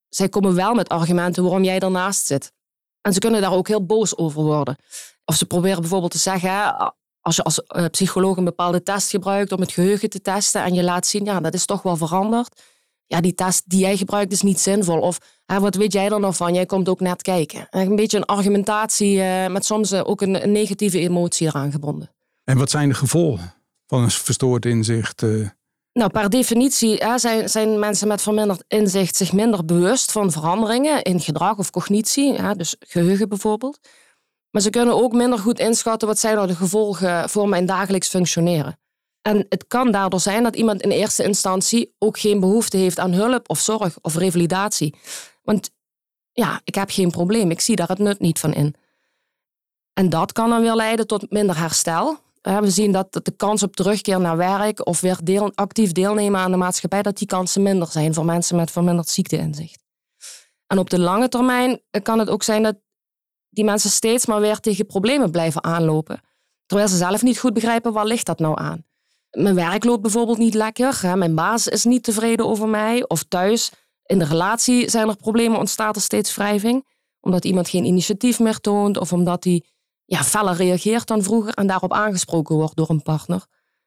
Zij 0.09 0.29
komen 0.29 0.55
wel 0.55 0.75
met 0.75 0.89
argumenten 0.89 1.43
waarom 1.43 1.65
jij 1.65 1.79
ernaast 1.79 2.27
zit. 2.27 2.53
En 3.01 3.13
ze 3.13 3.19
kunnen 3.19 3.41
daar 3.41 3.53
ook 3.53 3.69
heel 3.69 3.87
boos 3.87 4.17
over 4.17 4.43
worden. 4.43 4.77
Of 5.25 5.35
ze 5.35 5.47
proberen 5.47 5.81
bijvoorbeeld 5.81 6.13
te 6.13 6.19
zeggen, 6.19 6.77
als 7.21 7.37
je 7.37 7.43
als 7.43 7.63
eh, 7.63 7.85
psycholoog 7.91 8.37
een 8.37 8.45
bepaalde 8.45 8.83
test 8.83 9.11
gebruikt 9.11 9.53
om 9.53 9.61
het 9.61 9.73
geheugen 9.73 10.11
te 10.11 10.21
testen 10.21 10.63
en 10.63 10.75
je 10.75 10.83
laat 10.83 11.07
zien, 11.07 11.25
ja, 11.25 11.41
dat 11.41 11.55
is 11.55 11.67
toch 11.67 11.83
wel 11.83 11.97
veranderd 11.97 12.63
ja, 13.07 13.21
die 13.21 13.35
test 13.35 13.63
die 13.67 13.81
jij 13.81 13.97
gebruikt 13.97 14.33
is 14.33 14.43
niet 14.43 14.61
zinvol. 14.61 15.01
Of 15.01 15.19
hè, 15.47 15.61
wat 15.61 15.75
weet 15.75 15.93
jij 15.93 16.11
er 16.11 16.21
nog 16.21 16.37
van? 16.37 16.55
Jij 16.55 16.67
komt 16.67 16.89
ook 16.89 17.01
net 17.01 17.23
kijken. 17.23 17.67
Een 17.71 17.97
beetje 17.97 18.17
een 18.17 18.25
argumentatie 18.25 19.17
uh, 19.17 19.47
met 19.47 19.65
soms 19.65 19.93
eh, 19.93 20.01
ook 20.05 20.21
een, 20.21 20.43
een, 20.43 20.53
negatieve 20.53 20.99
emotie 20.99 21.47
eraan 21.47 21.71
gebonden. 21.71 22.11
En 22.45 22.59
wat 22.59 22.71
zijn 22.71 22.89
de 22.89 22.95
gevolgen 22.95 23.55
van 23.87 24.03
een 24.03 24.11
verstoord 24.11 24.67
inzicht? 24.67 25.23
Uh... 25.23 25.49
Nou, 25.93 26.11
per 26.11 26.31
definitie 26.31 26.97
hè, 26.97 27.19
zijn, 27.19 27.49
zijn 27.49 27.79
mensen 27.79 28.09
met 28.09 28.23
verminderd 28.23 28.65
inzicht 28.69 29.17
zich 29.17 29.33
minder 29.33 29.65
bewust 29.65 30.13
van 30.13 30.33
veranderingen 30.33 31.03
in 31.03 31.21
gedrag 31.21 31.59
of 31.59 31.71
cognitie, 31.71 32.35
hè, 32.35 32.55
dus 32.55 32.77
geheugen 32.79 33.29
bijvoorbeeld. 33.29 33.79
Maar 34.51 34.63
ze 34.63 34.71
kunnen 34.71 34.95
ook 34.95 35.13
minder 35.13 35.39
goed 35.39 35.59
inschatten 35.59 36.09
wat 36.09 36.19
zijn 36.19 36.35
nou 36.35 36.47
de 36.47 36.55
gevolgen 36.55 37.31
voor 37.31 37.49
mijn 37.49 37.67
dagelijks 37.67 38.09
functioneren. 38.09 38.79
En 39.27 39.47
het 39.49 39.67
kan 39.67 39.91
daardoor 39.91 40.21
zijn 40.21 40.43
dat 40.43 40.57
iemand 40.57 40.83
in 40.83 40.91
eerste 40.91 41.25
instantie 41.25 41.95
ook 41.99 42.19
geen 42.19 42.41
behoefte 42.41 42.77
heeft 42.77 42.99
aan 42.99 43.13
hulp 43.13 43.49
of 43.51 43.59
zorg 43.59 43.99
of 44.01 44.17
revalidatie. 44.17 44.95
Want 45.43 45.71
ja, 46.33 46.61
ik 46.65 46.75
heb 46.75 46.91
geen 46.91 47.11
probleem, 47.11 47.51
ik 47.51 47.61
zie 47.61 47.77
daar 47.77 47.89
het 47.89 47.99
nut 47.99 48.21
niet 48.21 48.39
van 48.39 48.53
in. 48.53 48.75
En 49.93 50.09
dat 50.09 50.33
kan 50.33 50.51
dan 50.51 50.61
weer 50.61 50.75
leiden 50.75 51.07
tot 51.07 51.31
minder 51.31 51.59
herstel. 51.59 52.19
We 52.43 52.71
zien 52.71 52.93
dat 52.93 53.13
de 53.13 53.33
kans 53.37 53.63
op 53.63 53.77
terugkeer 53.77 54.21
naar 54.21 54.37
werk 54.37 54.87
of 54.87 55.01
weer 55.01 55.19
deel, 55.23 55.53
actief 55.55 55.93
deelnemen 55.93 56.41
aan 56.41 56.51
de 56.51 56.57
maatschappij, 56.57 57.03
dat 57.03 57.19
die 57.19 57.27
kansen 57.27 57.63
minder 57.63 57.89
zijn 57.89 58.15
voor 58.15 58.25
mensen 58.25 58.57
met 58.57 58.71
verminderd 58.71 59.09
ziekteinzicht. 59.09 59.85
En 60.67 60.79
op 60.79 60.91
de 60.91 60.99
lange 60.99 61.29
termijn 61.29 61.81
kan 62.03 62.19
het 62.19 62.29
ook 62.29 62.43
zijn 62.43 62.63
dat 62.63 62.77
die 63.49 63.65
mensen 63.65 63.91
steeds 63.91 64.27
maar 64.27 64.41
weer 64.41 64.61
tegen 64.61 64.87
problemen 64.87 65.31
blijven 65.31 65.65
aanlopen. 65.65 66.21
Terwijl 66.67 66.89
ze 66.89 66.97
zelf 66.97 67.23
niet 67.23 67.39
goed 67.39 67.53
begrijpen 67.53 67.93
waar 67.93 68.07
ligt 68.07 68.27
dat 68.27 68.39
nou 68.39 68.61
aan. 68.61 68.85
Mijn 69.35 69.55
werk 69.55 69.85
loopt 69.85 70.03
bijvoorbeeld 70.03 70.39
niet 70.39 70.55
lekker. 70.55 70.99
Hè? 71.01 71.17
Mijn 71.17 71.35
baas 71.35 71.69
is 71.69 71.85
niet 71.85 72.03
tevreden 72.03 72.47
over 72.47 72.69
mij. 72.69 73.09
Of 73.09 73.23
thuis, 73.23 73.71
in 74.07 74.19
de 74.19 74.25
relatie 74.25 74.91
zijn 74.91 75.09
er 75.09 75.17
problemen, 75.17 75.59
ontstaat 75.59 75.97
er 75.97 76.03
steeds 76.03 76.35
wrijving. 76.35 76.87
Omdat 77.21 77.45
iemand 77.45 77.69
geen 77.69 77.85
initiatief 77.85 78.39
meer 78.41 78.61
toont. 78.61 78.99
Of 78.99 79.13
omdat 79.13 79.45
hij 79.45 79.65
ja, 80.05 80.23
feller 80.23 80.55
reageert 80.55 81.07
dan 81.07 81.23
vroeger 81.23 81.55
en 81.55 81.67
daarop 81.67 81.93
aangesproken 81.93 82.55
wordt 82.55 82.77
door 82.77 82.91
een 82.91 83.03
partner. 83.03 83.47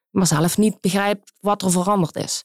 Maar 0.10 0.27
zelf 0.27 0.58
niet 0.58 0.82
begrijpt 0.82 1.34
wat 1.39 1.62
er 1.62 1.72
veranderd 1.72 2.16
is. 2.16 2.44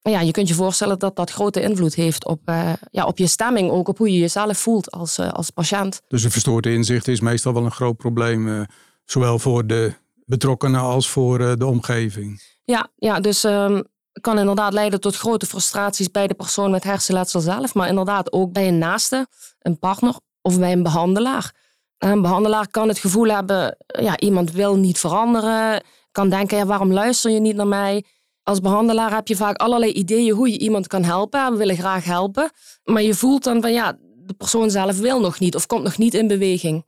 Ja, 0.00 0.20
je 0.20 0.30
kunt 0.30 0.48
je 0.48 0.54
voorstellen 0.54 0.98
dat 0.98 1.16
dat 1.16 1.30
grote 1.30 1.60
invloed 1.60 1.94
heeft 1.94 2.26
op, 2.26 2.40
uh, 2.48 2.72
ja, 2.90 3.04
op 3.04 3.18
je 3.18 3.26
stemming. 3.26 3.70
Ook 3.70 3.88
op 3.88 3.98
hoe 3.98 4.12
je 4.12 4.18
jezelf 4.18 4.58
voelt 4.58 4.90
als, 4.90 5.18
uh, 5.18 5.32
als 5.32 5.50
patiënt. 5.50 6.00
Dus 6.08 6.24
een 6.24 6.30
verstoorde 6.30 6.72
inzicht 6.72 7.08
is 7.08 7.20
meestal 7.20 7.52
wel 7.52 7.64
een 7.64 7.70
groot 7.70 7.96
probleem. 7.96 8.48
Uh, 8.48 8.62
zowel 9.04 9.38
voor 9.38 9.66
de 9.66 9.94
betrokkenen 10.24 10.80
als 10.80 11.08
voor 11.08 11.40
eh, 11.40 11.52
de 11.56 11.66
omgeving. 11.66 12.42
Ja, 12.64 12.88
ja 12.96 13.20
dus 13.20 13.44
um, 13.44 13.84
kan 14.20 14.38
inderdaad 14.38 14.72
leiden 14.72 15.00
tot 15.00 15.16
grote 15.16 15.46
frustraties 15.46 16.10
bij 16.10 16.26
de 16.26 16.34
persoon 16.34 16.70
met 16.70 16.84
hersenletsel 16.84 17.40
zelf, 17.40 17.74
maar 17.74 17.88
inderdaad 17.88 18.32
ook 18.32 18.52
bij 18.52 18.68
een 18.68 18.78
naaste, 18.78 19.26
een 19.58 19.78
partner 19.78 20.14
of 20.42 20.58
bij 20.58 20.72
een 20.72 20.82
behandelaar. 20.82 21.52
Een 21.98 22.22
behandelaar 22.22 22.68
kan 22.68 22.88
het 22.88 22.98
gevoel 22.98 23.28
hebben, 23.28 23.76
ja, 23.86 24.18
iemand 24.18 24.52
wil 24.52 24.76
niet 24.76 24.98
veranderen, 24.98 25.82
kan 26.12 26.28
denken, 26.28 26.56
ja, 26.56 26.66
waarom 26.66 26.92
luister 26.92 27.30
je 27.30 27.40
niet 27.40 27.56
naar 27.56 27.66
mij? 27.66 28.04
Als 28.42 28.60
behandelaar 28.60 29.14
heb 29.14 29.28
je 29.28 29.36
vaak 29.36 29.56
allerlei 29.56 29.92
ideeën 29.92 30.34
hoe 30.34 30.50
je 30.50 30.58
iemand 30.58 30.86
kan 30.86 31.04
helpen. 31.04 31.52
We 31.52 31.58
willen 31.58 31.76
graag 31.76 32.04
helpen, 32.04 32.50
maar 32.84 33.02
je 33.02 33.14
voelt 33.14 33.44
dan 33.44 33.60
van 33.60 33.72
ja, 33.72 33.98
de 34.16 34.34
persoon 34.34 34.70
zelf 34.70 34.98
wil 34.98 35.20
nog 35.20 35.38
niet 35.40 35.54
of 35.54 35.66
komt 35.66 35.82
nog 35.82 35.98
niet 35.98 36.14
in 36.14 36.26
beweging. 36.26 36.86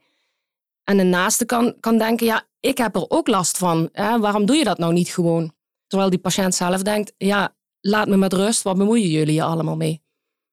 En 0.89 0.99
een 0.99 1.09
naaste 1.09 1.45
kan, 1.45 1.75
kan 1.79 1.97
denken, 1.97 2.25
ja, 2.25 2.43
ik 2.59 2.77
heb 2.77 2.95
er 2.95 3.09
ook 3.09 3.27
last 3.27 3.57
van. 3.57 3.89
Hè? 3.91 4.19
Waarom 4.19 4.45
doe 4.45 4.55
je 4.55 4.63
dat 4.63 4.77
nou 4.77 4.93
niet 4.93 5.09
gewoon? 5.09 5.53
Terwijl 5.87 6.09
die 6.09 6.19
patiënt 6.19 6.55
zelf 6.55 6.81
denkt, 6.81 7.13
ja, 7.17 7.55
laat 7.81 8.07
me 8.07 8.17
met 8.17 8.33
rust, 8.33 8.61
wat 8.61 8.77
bemoeien 8.77 9.09
jullie 9.09 9.33
je 9.33 9.43
allemaal 9.43 9.75
mee? 9.75 10.01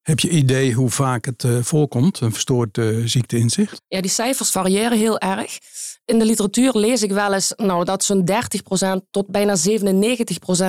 Heb 0.02 0.20
je 0.20 0.28
idee 0.28 0.72
hoe 0.72 0.90
vaak 0.90 1.24
het 1.24 1.42
uh, 1.42 1.62
voorkomt, 1.62 2.20
een 2.20 2.32
verstoord 2.32 2.78
uh, 2.78 3.06
ziekteinzicht? 3.06 3.80
Ja, 3.88 4.00
die 4.00 4.10
cijfers 4.10 4.50
variëren 4.50 4.98
heel 4.98 5.18
erg. 5.18 5.58
In 6.04 6.18
de 6.18 6.24
literatuur 6.24 6.76
lees 6.76 7.02
ik 7.02 7.12
wel 7.12 7.32
eens 7.32 7.52
nou, 7.56 7.84
dat 7.84 8.04
zo'n 8.04 8.28
30% 8.30 9.10
tot 9.10 9.26
bijna 9.26 9.56
97% 9.56 9.60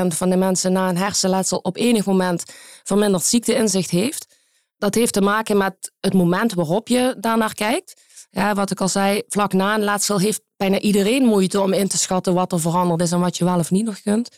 van 0.07 0.29
de 0.29 0.37
mensen 0.37 0.71
na 0.71 0.89
een 0.89 0.97
hersenletsel 0.97 1.57
op 1.57 1.77
enig 1.77 2.05
moment 2.05 2.43
verminderd 2.83 3.23
ziekteinzicht 3.23 3.89
heeft. 3.89 4.35
Dat 4.77 4.95
heeft 4.95 5.13
te 5.13 5.21
maken 5.21 5.57
met 5.57 5.91
het 5.99 6.13
moment 6.13 6.53
waarop 6.53 6.87
je 6.87 7.15
daarnaar 7.19 7.53
kijkt. 7.53 8.03
Ja, 8.35 8.53
wat 8.53 8.71
ik 8.71 8.81
al 8.81 8.87
zei, 8.87 9.23
vlak 9.27 9.53
na 9.53 9.75
een 9.75 9.83
letsel 9.83 10.19
heeft 10.19 10.41
bijna 10.57 10.79
iedereen 10.79 11.25
moeite 11.25 11.61
om 11.61 11.73
in 11.73 11.87
te 11.87 11.97
schatten 11.97 12.33
wat 12.33 12.51
er 12.51 12.59
veranderd 12.59 13.01
is 13.01 13.11
en 13.11 13.19
wat 13.19 13.37
je 13.37 13.45
wel 13.45 13.59
of 13.59 13.71
niet 13.71 13.85
nog 13.85 14.01
kunt. 14.01 14.29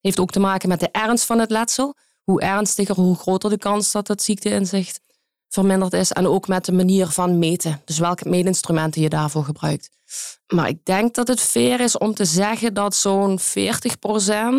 Heeft 0.00 0.20
ook 0.20 0.30
te 0.30 0.40
maken 0.40 0.68
met 0.68 0.80
de 0.80 0.88
ernst 0.92 1.24
van 1.24 1.38
het 1.38 1.50
letsel. 1.50 1.94
Hoe 2.24 2.40
ernstiger, 2.40 2.94
hoe 2.94 3.16
groter 3.16 3.50
de 3.50 3.58
kans 3.58 3.92
dat 3.92 4.08
het 4.08 4.22
ziekteinzicht 4.22 5.00
verminderd 5.48 5.92
is. 5.92 6.12
En 6.12 6.26
ook 6.26 6.48
met 6.48 6.64
de 6.64 6.72
manier 6.72 7.06
van 7.06 7.38
meten. 7.38 7.82
Dus 7.84 7.98
welke 7.98 8.28
meetinstrumenten 8.28 9.02
je 9.02 9.08
daarvoor 9.08 9.44
gebruikt. 9.44 9.90
Maar 10.46 10.68
ik 10.68 10.84
denk 10.84 11.14
dat 11.14 11.28
het 11.28 11.40
fair 11.40 11.80
is 11.80 11.98
om 11.98 12.14
te 12.14 12.24
zeggen 12.24 12.74
dat 12.74 12.94
zo'n 12.94 13.38
40% 13.40 13.42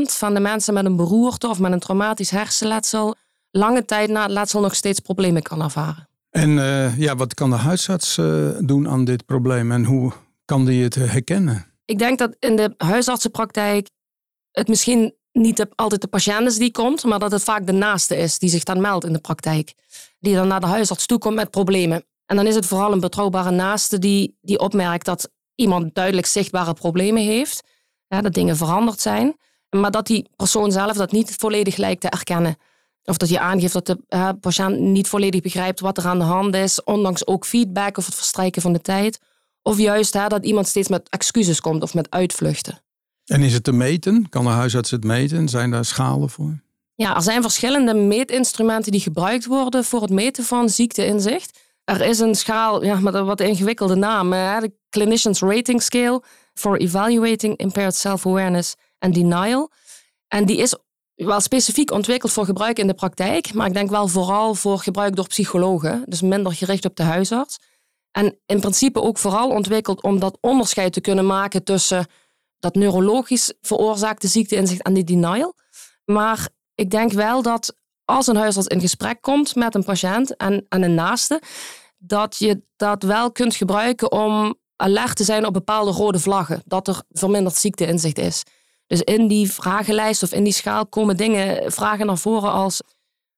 van 0.02 0.34
de 0.34 0.40
mensen 0.40 0.74
met 0.74 0.86
een 0.86 0.96
beroerte 0.96 1.48
of 1.48 1.60
met 1.60 1.72
een 1.72 1.80
traumatisch 1.80 2.30
hersenletsel 2.30 3.16
lange 3.52 3.86
tijd 3.86 4.10
na 4.10 4.22
het 4.22 4.32
letsel 4.32 4.62
nog 4.62 4.76
steeds 4.76 5.00
problemen 5.00 5.42
kan 5.42 5.62
ervaren. 5.64 6.08
En 6.30 6.50
uh, 6.50 6.98
ja, 6.98 7.16
wat 7.16 7.34
kan 7.34 7.50
de 7.50 7.56
huisarts 7.56 8.18
uh, 8.18 8.50
doen 8.60 8.90
aan 8.90 9.06
dit 9.06 9.26
probleem 9.26 9.72
en 9.72 9.84
hoe 9.84 10.12
kan 10.46 10.66
die 10.66 10.84
het 10.84 10.96
herkennen? 10.96 11.66
Ik 11.86 11.98
denk 11.98 12.18
dat 12.18 12.36
in 12.40 12.56
de 12.56 12.74
huisartsenpraktijk 12.78 13.90
het 14.52 14.68
misschien 14.68 15.16
niet 15.32 15.66
altijd 15.76 16.02
de 16.02 16.08
patiënt 16.08 16.48
is 16.48 16.58
die 16.58 16.72
komt, 16.72 17.04
maar 17.04 17.20
dat 17.20 17.32
het 17.32 17.44
vaak 17.44 17.66
de 17.66 17.72
naaste 17.72 18.16
is 18.16 18.40
die 18.40 18.50
zich 18.50 18.64
dan 18.64 18.82
meldt 18.82 19.06
in 19.06 19.14
de 19.14 19.20
praktijk. 19.20 19.74
Die 20.20 20.36
dan 20.36 20.48
naar 20.48 20.60
de 20.60 20.68
huisarts 20.68 21.06
toe 21.06 21.18
komt 21.18 21.36
met 21.36 21.52
problemen. 21.52 22.06
En 22.26 22.36
dan 22.36 22.48
is 22.48 22.56
het 22.56 22.66
vooral 22.66 22.92
een 22.92 23.00
betrouwbare 23.00 23.52
naaste 23.52 24.00
die, 24.00 24.38
die 24.42 24.60
opmerkt 24.60 25.06
dat 25.06 25.30
iemand 25.56 25.96
duidelijk 25.96 26.28
zichtbare 26.28 26.74
problemen 26.74 27.24
heeft. 27.24 27.64
Ja, 28.08 28.22
dat 28.22 28.34
dingen 28.34 28.58
veranderd 28.58 29.00
zijn. 29.00 29.36
Maar 29.70 29.92
dat 29.92 30.08
die 30.08 30.30
persoon 30.36 30.72
zelf 30.72 30.98
dat 30.98 31.12
niet 31.12 31.36
volledig 31.38 31.78
lijkt 31.78 32.02
te 32.02 32.10
erkennen. 32.10 32.56
Of 33.10 33.18
dat 33.18 33.30
je 33.30 33.40
aangeeft 33.40 33.74
dat 33.74 33.86
de 33.86 34.00
uh, 34.10 34.30
patiënt 34.42 34.80
niet 34.80 35.08
volledig 35.08 35.42
begrijpt 35.42 35.80
wat 35.80 35.98
er 35.98 36.06
aan 36.06 36.18
de 36.18 36.24
hand 36.26 36.56
is, 36.56 36.84
ondanks 36.84 37.28
ook 37.28 37.46
feedback 37.46 37.98
of 37.98 38.06
het 38.06 38.16
verstrijken 38.16 38.62
van 38.62 38.74
de 38.74 38.82
tijd. 38.82 39.20
Of 39.62 39.78
juist 39.78 40.14
hè, 40.14 40.28
dat 40.28 40.46
iemand 40.46 40.68
steeds 40.68 40.88
met 40.88 41.10
excuses 41.10 41.62
komt 41.62 41.82
of 41.82 41.94
met 41.94 42.12
uitvluchten. 42.12 42.82
En 43.26 43.42
is 43.42 43.54
het 43.54 43.64
te 43.64 43.72
meten? 43.72 44.30
Kan 44.30 44.44
de 44.44 44.50
huisarts 44.50 44.92
het 44.92 45.04
meten? 45.04 45.50
Zijn 45.50 45.72
daar 45.72 45.86
schalen 45.86 46.30
voor? 46.30 46.60
Ja, 46.96 47.16
er 47.16 47.22
zijn 47.22 47.42
verschillende 47.42 47.94
meetinstrumenten 47.94 48.92
die 48.92 49.02
gebruikt 49.02 49.46
worden 49.46 49.84
voor 49.84 50.02
het 50.02 50.10
meten 50.10 50.44
van 50.44 50.70
ziekteinzicht. 50.70 51.60
Er 51.84 52.02
is 52.02 52.20
een 52.20 52.36
schaal 52.36 52.84
ja, 52.84 53.00
met 53.00 53.14
een 53.14 53.26
wat 53.26 53.42
ingewikkelde 53.42 53.96
naam, 53.96 54.30
de 54.30 54.72
Clinicians 54.90 55.40
Rating 55.40 55.82
Scale 55.82 56.24
for 56.54 56.78
Evaluating 56.78 57.58
Impaired 57.58 57.96
Self-Awareness 57.96 58.76
and 59.00 59.14
Denial. 59.14 59.72
En 60.28 60.46
die 60.46 60.58
is 60.58 60.76
wel 61.26 61.40
specifiek 61.40 61.92
ontwikkeld 61.92 62.32
voor 62.32 62.46
gebruik 62.46 62.80
in 62.80 62.88
de 62.88 62.94
praktijk, 62.94 63.54
maar 63.54 63.68
ik 63.68 63.74
denk 63.74 63.90
wel 63.90 64.08
vooral 64.08 64.56
voor 64.56 64.80
gebruik 64.80 65.16
door 65.16 65.28
psychologen, 65.28 66.04
dus 66.06 66.22
minder 66.22 66.54
gericht 66.54 66.86
op 66.86 66.96
de 66.96 67.04
huisarts. 67.04 67.58
En 68.12 68.40
in 68.46 68.60
principe 68.60 69.02
ook 69.02 69.18
vooral 69.18 69.50
ontwikkeld 69.50 70.02
om 70.04 70.20
dat 70.20 70.38
onderscheid 70.42 70.94
te 70.94 71.02
kunnen 71.02 71.26
maken 71.26 71.64
tussen 71.64 72.06
dat 72.60 72.76
neurologisch 72.76 73.54
veroorzaakte 73.62 74.28
ziekteinzicht 74.28 74.82
en 74.82 74.94
die 74.94 75.04
denial. 75.04 75.54
Maar 76.06 76.50
ik 76.76 76.90
denk 76.90 77.12
wel 77.12 77.42
dat 77.42 77.76
als 78.06 78.28
een 78.28 78.36
huisarts 78.36 78.68
in 78.68 78.80
gesprek 78.80 79.22
komt 79.22 79.56
met 79.56 79.76
een 79.76 79.84
patiënt 79.84 80.36
en, 80.36 80.66
en 80.70 80.84
een 80.84 80.96
naaste, 80.96 81.42
dat 81.98 82.38
je 82.38 82.62
dat 82.76 83.04
wel 83.04 83.32
kunt 83.32 83.56
gebruiken 83.56 84.12
om 84.12 84.56
alert 84.76 85.16
te 85.16 85.24
zijn 85.24 85.46
op 85.46 85.54
bepaalde 85.54 85.92
rode 85.92 86.20
vlaggen. 86.20 86.62
Dat 86.66 86.88
er 86.88 87.02
verminderd 87.10 87.56
ziekteinzicht 87.56 88.18
is. 88.18 88.44
Dus 88.88 89.02
in 89.02 89.28
die 89.28 89.52
vragenlijst 89.52 90.24
of 90.24 90.32
in 90.32 90.44
die 90.44 90.54
schaal 90.54 90.88
komen 90.88 91.18
dingen, 91.18 91.72
vragen 91.72 92.06
naar 92.06 92.18
voren 92.18 92.52
als 92.52 92.82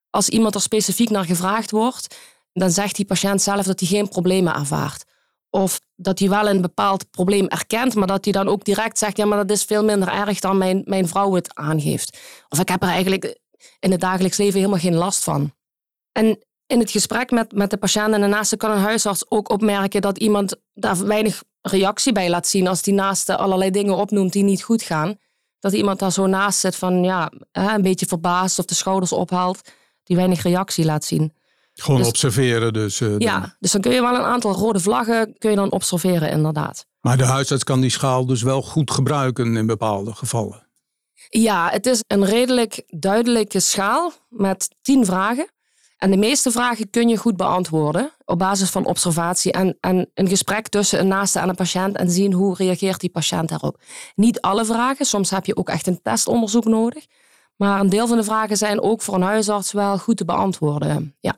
als 0.09 0.29
iemand 0.29 0.55
er 0.55 0.61
specifiek 0.61 1.09
naar 1.09 1.25
gevraagd 1.25 1.71
wordt, 1.71 2.15
dan 2.53 2.71
zegt 2.71 2.95
die 2.95 3.05
patiënt 3.05 3.41
zelf 3.41 3.65
dat 3.65 3.79
hij 3.79 3.89
geen 3.89 4.09
problemen 4.09 4.55
ervaart. 4.55 5.03
Of 5.49 5.79
dat 5.95 6.19
hij 6.19 6.29
wel 6.29 6.49
een 6.49 6.61
bepaald 6.61 7.11
probleem 7.11 7.47
erkent, 7.47 7.95
maar 7.95 8.07
dat 8.07 8.23
hij 8.23 8.33
dan 8.33 8.47
ook 8.47 8.63
direct 8.63 8.97
zegt: 8.97 9.17
ja, 9.17 9.25
maar 9.25 9.37
dat 9.47 9.57
is 9.57 9.63
veel 9.63 9.83
minder 9.83 10.07
erg 10.07 10.39
dan 10.39 10.57
mijn, 10.57 10.81
mijn 10.85 11.07
vrouw 11.07 11.33
het 11.33 11.55
aangeeft. 11.55 12.19
Of 12.49 12.59
ik 12.59 12.69
heb 12.69 12.81
er 12.81 12.89
eigenlijk 12.89 13.39
in 13.79 13.91
het 13.91 14.01
dagelijks 14.01 14.37
leven 14.37 14.59
helemaal 14.59 14.79
geen 14.79 14.95
last 14.95 15.23
van. 15.23 15.53
En 16.11 16.39
in 16.67 16.79
het 16.79 16.91
gesprek 16.91 17.31
met, 17.31 17.51
met 17.51 17.69
de 17.69 17.77
patiënt 17.77 18.13
en 18.13 18.21
de 18.21 18.27
naaste 18.27 18.57
kan 18.57 18.71
een 18.71 18.77
huisarts 18.77 19.31
ook 19.31 19.49
opmerken 19.49 20.01
dat 20.01 20.17
iemand 20.17 20.55
daar 20.73 21.05
weinig 21.05 21.43
reactie 21.61 22.11
bij 22.11 22.29
laat 22.29 22.47
zien 22.47 22.67
als 22.67 22.81
die 22.81 22.93
naaste 22.93 23.37
allerlei 23.37 23.71
dingen 23.71 23.95
opnoemt 23.95 24.33
die 24.33 24.43
niet 24.43 24.63
goed 24.63 24.81
gaan. 24.81 25.17
Dat 25.59 25.73
iemand 25.73 25.99
daar 25.99 26.11
zo 26.11 26.25
naast 26.25 26.59
zit 26.59 26.75
van 26.75 27.03
ja, 27.03 27.31
een 27.51 27.81
beetje 27.81 28.05
verbaasd 28.05 28.59
of 28.59 28.65
de 28.65 28.75
schouders 28.75 29.11
ophaalt, 29.11 29.61
die 30.03 30.15
weinig 30.15 30.41
reactie 30.41 30.85
laat 30.85 31.05
zien. 31.05 31.33
Gewoon 31.73 31.99
dus- 31.99 32.07
observeren 32.07 32.73
dus. 32.73 32.99
Uh, 32.99 33.17
ja, 33.17 33.55
dus 33.59 33.71
dan 33.71 33.81
kun 33.81 33.91
je 33.91 34.01
wel 34.01 34.15
een 34.15 34.21
aantal 34.21 34.53
rode 34.53 34.79
vlaggen 34.79 35.35
kun 35.37 35.49
je 35.49 35.55
dan 35.55 35.71
observeren 35.71 36.29
inderdaad. 36.29 36.85
Maar 36.99 37.17
de 37.17 37.25
huisarts 37.25 37.63
kan 37.63 37.81
die 37.81 37.89
schaal 37.89 38.25
dus 38.25 38.41
wel 38.41 38.61
goed 38.61 38.91
gebruiken 38.91 39.57
in 39.57 39.65
bepaalde 39.65 40.13
gevallen. 40.13 40.67
Ja, 41.29 41.69
het 41.69 41.85
is 41.85 41.99
een 42.07 42.25
redelijk 42.25 42.83
duidelijke 42.87 43.59
schaal 43.59 44.11
met 44.29 44.75
tien 44.81 45.05
vragen. 45.05 45.47
En 45.99 46.11
de 46.11 46.17
meeste 46.17 46.51
vragen 46.51 46.89
kun 46.89 47.09
je 47.09 47.17
goed 47.17 47.37
beantwoorden 47.37 48.11
op 48.25 48.39
basis 48.39 48.69
van 48.69 48.85
observatie 48.85 49.51
en, 49.51 49.77
en 49.79 50.11
een 50.13 50.27
gesprek 50.27 50.67
tussen 50.67 50.99
een 50.99 51.07
naaste 51.07 51.39
en 51.39 51.49
een 51.49 51.55
patiënt 51.55 51.95
en 51.95 52.09
zien 52.09 52.33
hoe 52.33 52.55
reageert 52.55 52.99
die 52.99 53.09
patiënt 53.09 53.49
daarop. 53.49 53.81
Niet 54.15 54.41
alle 54.41 54.65
vragen, 54.65 55.05
soms 55.05 55.29
heb 55.29 55.45
je 55.45 55.55
ook 55.55 55.69
echt 55.69 55.87
een 55.87 56.01
testonderzoek 56.01 56.65
nodig. 56.65 57.05
Maar 57.55 57.79
een 57.79 57.89
deel 57.89 58.07
van 58.07 58.17
de 58.17 58.23
vragen 58.23 58.57
zijn 58.57 58.81
ook 58.81 59.01
voor 59.01 59.13
een 59.13 59.21
huisarts 59.21 59.71
wel 59.71 59.97
goed 59.97 60.17
te 60.17 60.25
beantwoorden. 60.25 61.15
Ja. 61.19 61.35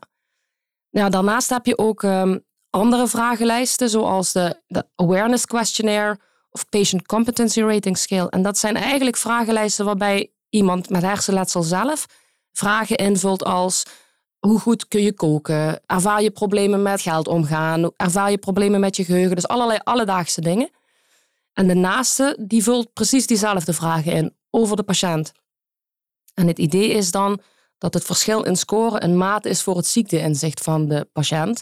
Ja, 0.89 1.09
daarnaast 1.09 1.49
heb 1.49 1.65
je 1.65 1.77
ook 1.77 2.03
um, 2.03 2.45
andere 2.69 3.07
vragenlijsten, 3.07 3.89
zoals 3.89 4.31
de, 4.31 4.61
de 4.67 4.85
Awareness 4.95 5.45
Questionnaire 5.45 6.19
of 6.51 6.69
Patient 6.69 7.05
Competency 7.05 7.61
Rating 7.61 7.97
Scale. 7.97 8.29
En 8.29 8.41
dat 8.41 8.57
zijn 8.57 8.75
eigenlijk 8.75 9.17
vragenlijsten 9.17 9.85
waarbij 9.85 10.33
iemand 10.49 10.89
met 10.89 11.01
hersenletsel 11.01 11.63
zelf 11.63 12.05
vragen 12.51 12.95
invult 12.95 13.43
als 13.43 13.85
hoe 14.47 14.59
goed 14.59 14.87
kun 14.87 15.01
je 15.01 15.13
koken? 15.13 15.81
Ervaar 15.85 16.21
je 16.21 16.31
problemen 16.31 16.81
met 16.81 17.01
geld 17.01 17.27
omgaan? 17.27 17.91
Ervaar 17.95 18.31
je 18.31 18.37
problemen 18.37 18.79
met 18.79 18.95
je 18.95 19.03
geheugen? 19.03 19.35
Dus 19.35 19.47
allerlei 19.47 19.79
alledaagse 19.83 20.41
dingen. 20.41 20.69
En 21.53 21.67
de 21.67 21.73
naaste 21.73 22.37
die 22.41 22.63
vult 22.63 22.93
precies 22.93 23.27
diezelfde 23.27 23.73
vragen 23.73 24.11
in 24.11 24.35
over 24.49 24.75
de 24.75 24.83
patiënt. 24.83 25.31
En 26.33 26.47
het 26.47 26.59
idee 26.59 26.89
is 26.89 27.11
dan 27.11 27.41
dat 27.77 27.93
het 27.93 28.03
verschil 28.03 28.43
in 28.43 28.55
score 28.55 29.03
een 29.03 29.17
maat 29.17 29.45
is 29.45 29.61
voor 29.61 29.77
het 29.77 29.87
ziekteinzicht 29.87 30.61
van 30.61 30.87
de 30.87 31.07
patiënt. 31.13 31.61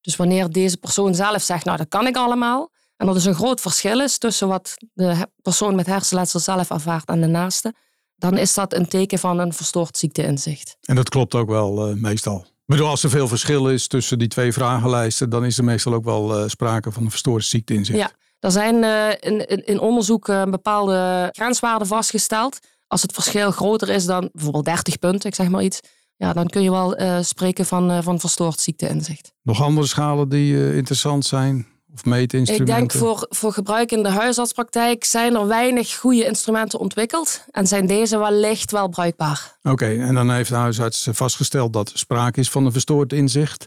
Dus 0.00 0.16
wanneer 0.16 0.50
deze 0.50 0.76
persoon 0.76 1.14
zelf 1.14 1.42
zegt, 1.42 1.64
nou 1.64 1.76
dat 1.76 1.88
kan 1.88 2.06
ik 2.06 2.16
allemaal, 2.16 2.70
en 2.96 3.06
dat 3.06 3.16
is 3.16 3.24
een 3.24 3.34
groot 3.34 3.60
verschil 3.60 4.00
is 4.00 4.18
tussen 4.18 4.48
wat 4.48 4.76
de 4.92 5.26
persoon 5.42 5.74
met 5.74 5.86
hersenletsel 5.86 6.40
zelf 6.40 6.70
ervaart 6.70 7.08
en 7.08 7.20
de 7.20 7.26
naaste, 7.26 7.74
dan 8.16 8.38
is 8.38 8.54
dat 8.54 8.74
een 8.74 8.88
teken 8.88 9.18
van 9.18 9.38
een 9.38 9.52
verstoord 9.52 9.96
ziekteinzicht. 9.96 10.76
En 10.82 10.94
dat 10.94 11.08
klopt 11.08 11.34
ook 11.34 11.48
wel 11.48 11.90
uh, 11.90 11.94
meestal. 11.94 12.38
Ik 12.38 12.74
bedoel, 12.74 12.88
als 12.88 13.02
er 13.02 13.10
veel 13.10 13.28
verschil 13.28 13.70
is 13.70 13.86
tussen 13.86 14.18
die 14.18 14.28
twee 14.28 14.52
vragenlijsten, 14.52 15.30
dan 15.30 15.44
is 15.44 15.58
er 15.58 15.64
meestal 15.64 15.94
ook 15.94 16.04
wel 16.04 16.42
uh, 16.42 16.48
sprake 16.48 16.92
van 16.92 17.04
een 17.04 17.10
verstoord 17.10 17.44
ziekteinzicht. 17.44 17.98
Ja, 17.98 18.10
er 18.40 18.50
zijn 18.50 18.74
uh, 18.74 19.08
in, 19.20 19.66
in, 19.66 19.80
onderzoek 19.80 20.26
bepaalde 20.26 21.28
grenswaarden 21.32 21.86
vastgesteld 21.86 22.58
als 22.86 23.02
het 23.02 23.12
verschil 23.12 23.50
groter 23.50 23.88
is 23.88 24.04
dan 24.04 24.28
bijvoorbeeld 24.32 24.64
30 24.64 24.98
punten, 24.98 25.28
ik 25.28 25.34
zeg 25.34 25.48
maar 25.48 25.62
iets, 25.62 25.80
ja, 26.16 26.32
dan 26.32 26.46
kun 26.46 26.62
je 26.62 26.70
wel 26.70 27.22
spreken 27.24 27.66
van, 27.66 28.02
van 28.02 28.20
verstoord 28.20 28.60
ziekteinzicht. 28.60 29.32
Nog 29.42 29.62
andere 29.62 29.86
schalen 29.86 30.28
die 30.28 30.74
interessant 30.74 31.24
zijn? 31.26 31.66
Of 31.96 32.04
meetinstrumenten? 32.04 32.74
Ik 32.74 32.80
denk 32.80 33.04
voor, 33.04 33.26
voor 33.28 33.52
gebruik 33.52 33.92
in 33.92 34.02
de 34.02 34.08
huisartspraktijk 34.08 35.04
zijn 35.04 35.34
er 35.34 35.46
weinig 35.46 35.96
goede 35.96 36.24
instrumenten 36.24 36.78
ontwikkeld. 36.78 37.44
En 37.50 37.66
zijn 37.66 37.86
deze 37.86 38.18
wellicht 38.18 38.70
wel 38.70 38.88
bruikbaar. 38.88 39.56
Oké, 39.62 39.86
en 39.86 40.14
dan 40.14 40.30
heeft 40.30 40.48
de 40.48 40.54
huisarts 40.54 41.08
vastgesteld 41.10 41.72
dat 41.72 41.88
er 41.88 41.98
sprake 41.98 42.40
is 42.40 42.50
van 42.50 42.66
een 42.66 42.72
verstoord 42.72 43.12
inzicht. 43.12 43.64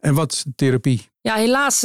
En 0.00 0.14
wat 0.14 0.44
therapie? 0.56 1.10
Ja, 1.20 1.34
helaas 1.34 1.78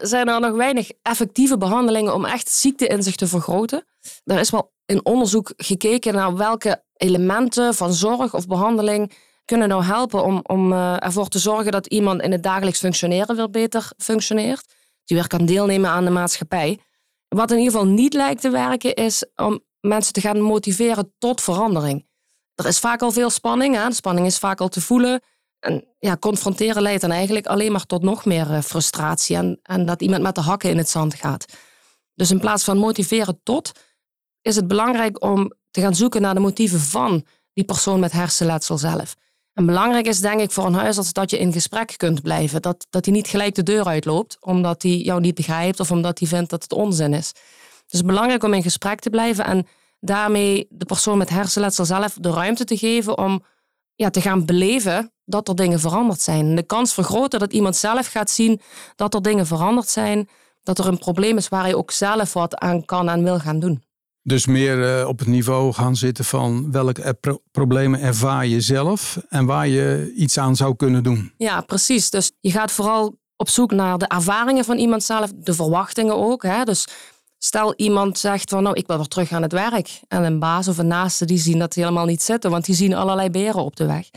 zijn 0.00 0.28
er 0.28 0.40
nog 0.40 0.56
weinig 0.56 0.90
effectieve 1.02 1.58
behandelingen 1.58 2.14
om 2.14 2.24
echt 2.24 2.50
ziekteinzicht 2.50 3.18
te 3.18 3.26
vergroten. 3.26 3.84
Er 4.24 4.38
is 4.38 4.50
wel 4.50 4.72
in 4.86 5.04
onderzoek 5.04 5.52
gekeken 5.56 6.14
naar 6.14 6.36
welke 6.36 6.82
elementen 6.96 7.74
van 7.74 7.92
zorg 7.92 8.34
of 8.34 8.46
behandeling 8.46 9.12
kunnen 9.44 9.68
nou 9.68 9.84
helpen 9.84 10.24
om, 10.24 10.40
om 10.42 10.72
uh, 10.72 11.04
ervoor 11.04 11.28
te 11.28 11.38
zorgen 11.38 11.72
dat 11.72 11.86
iemand 11.86 12.22
in 12.22 12.32
het 12.32 12.42
dagelijks 12.42 12.78
functioneren 12.78 13.36
weer 13.36 13.50
beter 13.50 13.90
functioneert. 13.98 14.64
Die 15.04 15.16
weer 15.16 15.26
kan 15.26 15.46
deelnemen 15.46 15.90
aan 15.90 16.04
de 16.04 16.10
maatschappij. 16.10 16.78
Wat 17.28 17.50
in 17.50 17.58
ieder 17.58 17.72
geval 17.72 17.88
niet 17.88 18.14
lijkt 18.14 18.40
te 18.40 18.50
werken 18.50 18.94
is 18.94 19.26
om 19.34 19.60
mensen 19.80 20.12
te 20.12 20.20
gaan 20.20 20.40
motiveren 20.40 21.14
tot 21.18 21.40
verandering. 21.40 22.06
Er 22.54 22.66
is 22.66 22.78
vaak 22.78 23.02
al 23.02 23.10
veel 23.10 23.30
spanning. 23.30 23.74
Hè? 23.74 23.92
Spanning 23.92 24.26
is 24.26 24.38
vaak 24.38 24.60
al 24.60 24.68
te 24.68 24.80
voelen. 24.80 25.20
En 25.58 25.84
ja, 25.98 26.16
confronteren 26.16 26.82
leidt 26.82 27.00
dan 27.00 27.10
eigenlijk 27.10 27.46
alleen 27.46 27.72
maar 27.72 27.86
tot 27.86 28.02
nog 28.02 28.24
meer 28.24 28.50
eh, 28.50 28.62
frustratie. 28.62 29.36
En, 29.36 29.60
en 29.62 29.86
dat 29.86 30.02
iemand 30.02 30.22
met 30.22 30.34
de 30.34 30.40
hakken 30.40 30.70
in 30.70 30.76
het 30.76 30.88
zand 30.88 31.14
gaat. 31.14 31.44
Dus 32.14 32.30
in 32.30 32.40
plaats 32.40 32.64
van 32.64 32.78
motiveren 32.78 33.40
tot, 33.42 33.72
is 34.40 34.56
het 34.56 34.68
belangrijk 34.68 35.22
om 35.22 35.52
te 35.70 35.80
gaan 35.80 35.94
zoeken 35.94 36.22
naar 36.22 36.34
de 36.34 36.40
motieven 36.40 36.80
van 36.80 37.26
die 37.52 37.64
persoon 37.64 38.00
met 38.00 38.12
hersenletsel 38.12 38.78
zelf. 38.78 39.14
En 39.54 39.66
belangrijk 39.66 40.06
is 40.06 40.20
denk 40.20 40.40
ik 40.40 40.50
voor 40.50 40.66
een 40.66 40.74
huisarts 40.74 41.12
dat 41.12 41.30
je 41.30 41.38
in 41.38 41.52
gesprek 41.52 41.94
kunt 41.96 42.22
blijven. 42.22 42.62
Dat, 42.62 42.86
dat 42.90 43.04
hij 43.04 43.14
niet 43.14 43.28
gelijk 43.28 43.54
de 43.54 43.62
deur 43.62 43.84
uitloopt 43.84 44.36
omdat 44.40 44.82
hij 44.82 44.96
jou 44.96 45.20
niet 45.20 45.34
begrijpt 45.34 45.80
of 45.80 45.90
omdat 45.90 46.18
hij 46.18 46.28
vindt 46.28 46.50
dat 46.50 46.62
het 46.62 46.72
onzin 46.72 47.12
is. 47.12 47.32
Is 47.88 48.02
belangrijk 48.02 48.42
om 48.42 48.52
in 48.54 48.62
gesprek 48.62 49.00
te 49.00 49.10
blijven 49.10 49.44
en 49.44 49.66
daarmee 50.00 50.66
de 50.70 50.84
persoon 50.84 51.18
met 51.18 51.28
hersenletsel 51.28 51.84
zelf 51.84 52.16
de 52.20 52.30
ruimte 52.30 52.64
te 52.64 52.76
geven 52.76 53.18
om 53.18 53.44
ja, 53.94 54.10
te 54.10 54.20
gaan 54.20 54.44
beleven 54.44 55.12
dat 55.24 55.48
er 55.48 55.54
dingen 55.54 55.80
veranderd 55.80 56.20
zijn. 56.20 56.54
De 56.54 56.62
kans 56.62 56.94
vergroten 56.94 57.38
dat 57.38 57.52
iemand 57.52 57.76
zelf 57.76 58.06
gaat 58.06 58.30
zien 58.30 58.60
dat 58.96 59.14
er 59.14 59.22
dingen 59.22 59.46
veranderd 59.46 59.88
zijn, 59.88 60.28
dat 60.62 60.78
er 60.78 60.86
een 60.86 60.98
probleem 60.98 61.36
is 61.36 61.48
waar 61.48 61.62
hij 61.62 61.74
ook 61.74 61.90
zelf 61.90 62.32
wat 62.32 62.56
aan 62.56 62.84
kan 62.84 63.08
en 63.08 63.22
wil 63.22 63.38
gaan 63.38 63.60
doen. 63.60 63.83
Dus 64.26 64.46
meer 64.46 64.98
uh, 65.00 65.08
op 65.08 65.18
het 65.18 65.28
niveau 65.28 65.72
gaan 65.72 65.96
zitten 65.96 66.24
van 66.24 66.70
welke 66.72 67.16
pro 67.20 67.40
problemen 67.50 68.00
ervaar 68.00 68.46
je 68.46 68.60
zelf 68.60 69.18
en 69.28 69.46
waar 69.46 69.68
je 69.68 70.12
iets 70.16 70.38
aan 70.38 70.56
zou 70.56 70.76
kunnen 70.76 71.02
doen. 71.02 71.32
Ja, 71.36 71.60
precies. 71.60 72.10
Dus 72.10 72.32
je 72.40 72.50
gaat 72.50 72.72
vooral 72.72 73.18
op 73.36 73.48
zoek 73.48 73.72
naar 73.72 73.98
de 73.98 74.06
ervaringen 74.06 74.64
van 74.64 74.78
iemand 74.78 75.04
zelf, 75.04 75.32
de 75.34 75.54
verwachtingen 75.54 76.16
ook. 76.16 76.42
Hè? 76.42 76.64
Dus 76.64 76.86
stel 77.38 77.74
iemand 77.76 78.18
zegt 78.18 78.50
van 78.50 78.62
nou 78.62 78.76
ik 78.76 78.86
wil 78.86 78.96
weer 78.96 79.06
terug 79.06 79.32
aan 79.32 79.42
het 79.42 79.52
werk 79.52 80.00
en 80.08 80.22
een 80.22 80.38
baas 80.38 80.68
of 80.68 80.78
een 80.78 80.86
naaste 80.86 81.24
die 81.24 81.38
zien 81.38 81.58
dat 81.58 81.74
helemaal 81.74 82.06
niet 82.06 82.22
zitten, 82.22 82.50
want 82.50 82.64
die 82.64 82.74
zien 82.74 82.94
allerlei 82.94 83.30
beren 83.30 83.64
op 83.64 83.76
de 83.76 83.86
weg. 83.86 84.10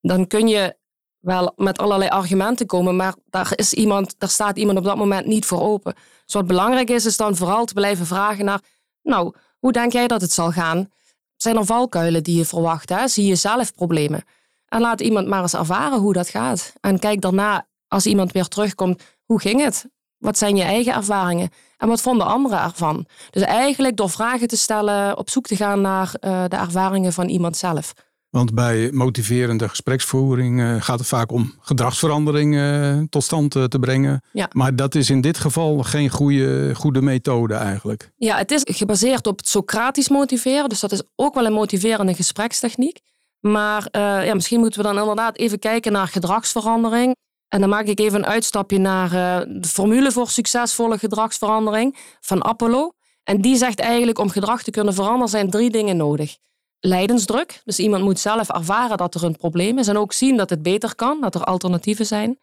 Dan 0.00 0.26
kun 0.26 0.48
je 0.48 0.76
wel 1.18 1.52
met 1.56 1.78
allerlei 1.78 2.10
argumenten 2.10 2.66
komen, 2.66 2.96
maar 2.96 3.14
daar, 3.30 3.52
is 3.54 3.72
iemand, 3.72 4.14
daar 4.18 4.28
staat 4.28 4.56
iemand 4.56 4.78
op 4.78 4.84
dat 4.84 4.96
moment 4.96 5.26
niet 5.26 5.46
voor 5.46 5.60
open. 5.60 5.94
Dus 6.24 6.34
wat 6.34 6.46
belangrijk 6.46 6.90
is, 6.90 7.06
is 7.06 7.16
dan 7.16 7.36
vooral 7.36 7.64
te 7.64 7.74
blijven 7.74 8.06
vragen 8.06 8.44
naar 8.44 8.60
nou, 9.08 9.34
hoe 9.58 9.72
denk 9.72 9.92
jij 9.92 10.06
dat 10.06 10.20
het 10.20 10.32
zal 10.32 10.50
gaan? 10.50 10.90
Zijn 11.36 11.56
er 11.56 11.64
valkuilen 11.64 12.22
die 12.22 12.36
je 12.36 12.44
verwacht? 12.44 12.88
Hè? 12.88 13.08
Zie 13.08 13.26
je 13.26 13.34
zelf 13.34 13.74
problemen? 13.74 14.24
En 14.68 14.80
laat 14.80 15.00
iemand 15.00 15.26
maar 15.26 15.42
eens 15.42 15.54
ervaren 15.54 15.98
hoe 15.98 16.12
dat 16.12 16.28
gaat. 16.28 16.72
En 16.80 16.98
kijk 16.98 17.20
daarna, 17.20 17.66
als 17.88 18.06
iemand 18.06 18.32
weer 18.32 18.48
terugkomt, 18.48 19.02
hoe 19.24 19.40
ging 19.40 19.64
het? 19.64 19.86
Wat 20.18 20.38
zijn 20.38 20.56
je 20.56 20.62
eigen 20.62 20.94
ervaringen? 20.94 21.50
En 21.76 21.88
wat 21.88 22.00
vonden 22.00 22.26
anderen 22.26 22.62
ervan? 22.62 23.06
Dus 23.30 23.42
eigenlijk 23.42 23.96
door 23.96 24.10
vragen 24.10 24.48
te 24.48 24.56
stellen, 24.56 25.16
op 25.16 25.30
zoek 25.30 25.46
te 25.46 25.56
gaan 25.56 25.80
naar 25.80 26.12
uh, 26.20 26.44
de 26.48 26.56
ervaringen 26.56 27.12
van 27.12 27.28
iemand 27.28 27.56
zelf. 27.56 27.92
Want 28.30 28.54
bij 28.54 28.90
motiverende 28.92 29.68
gespreksvoering 29.68 30.60
uh, 30.60 30.82
gaat 30.82 30.98
het 30.98 31.08
vaak 31.08 31.32
om 31.32 31.54
gedragsverandering 31.60 32.54
uh, 32.54 33.02
tot 33.10 33.22
stand 33.24 33.54
uh, 33.54 33.64
te 33.64 33.78
brengen. 33.78 34.22
Ja. 34.32 34.48
Maar 34.52 34.76
dat 34.76 34.94
is 34.94 35.10
in 35.10 35.20
dit 35.20 35.38
geval 35.38 35.82
geen 35.82 36.08
goede, 36.08 36.74
goede 36.74 37.02
methode 37.02 37.54
eigenlijk. 37.54 38.10
Ja, 38.16 38.36
het 38.36 38.50
is 38.50 38.62
gebaseerd 38.64 39.26
op 39.26 39.38
het 39.38 39.48
Socratisch 39.48 40.08
motiveren. 40.08 40.68
Dus 40.68 40.80
dat 40.80 40.92
is 40.92 41.02
ook 41.16 41.34
wel 41.34 41.46
een 41.46 41.52
motiverende 41.52 42.14
gesprekstechniek. 42.14 43.00
Maar 43.40 43.88
ja, 44.24 44.34
misschien 44.34 44.60
moeten 44.60 44.80
we 44.80 44.86
dan 44.86 44.98
inderdaad 44.98 45.36
even 45.36 45.58
kijken 45.58 45.92
naar 45.92 46.08
gedragsverandering. 46.08 47.16
En 47.48 47.60
dan 47.60 47.68
maak 47.68 47.86
ik 47.86 48.00
even 48.00 48.18
een 48.18 48.26
uitstapje 48.26 48.78
naar 48.78 49.10
de 49.60 49.68
formule 49.68 50.12
voor 50.12 50.28
succesvolle 50.28 50.98
gedragsverandering 50.98 51.96
van 52.20 52.44
Apollo. 52.44 52.92
En 53.24 53.40
die 53.40 53.56
zegt 53.56 53.80
eigenlijk 53.80 54.18
om 54.18 54.30
gedrag 54.30 54.62
te 54.62 54.70
kunnen 54.70 54.94
veranderen 54.94 55.28
zijn 55.28 55.50
drie 55.50 55.70
dingen 55.70 55.96
nodig 55.96 56.36
lijdensdruk. 56.80 57.60
Dus 57.64 57.78
iemand 57.78 58.04
moet 58.04 58.18
zelf 58.18 58.48
ervaren 58.48 58.96
dat 58.96 59.14
er 59.14 59.24
een 59.24 59.36
probleem 59.36 59.78
is 59.78 59.88
en 59.88 59.96
ook 59.96 60.12
zien 60.12 60.36
dat 60.36 60.50
het 60.50 60.62
beter 60.62 60.94
kan, 60.94 61.20
dat 61.20 61.34
er 61.34 61.44
alternatieven 61.44 62.06
zijn. 62.06 62.38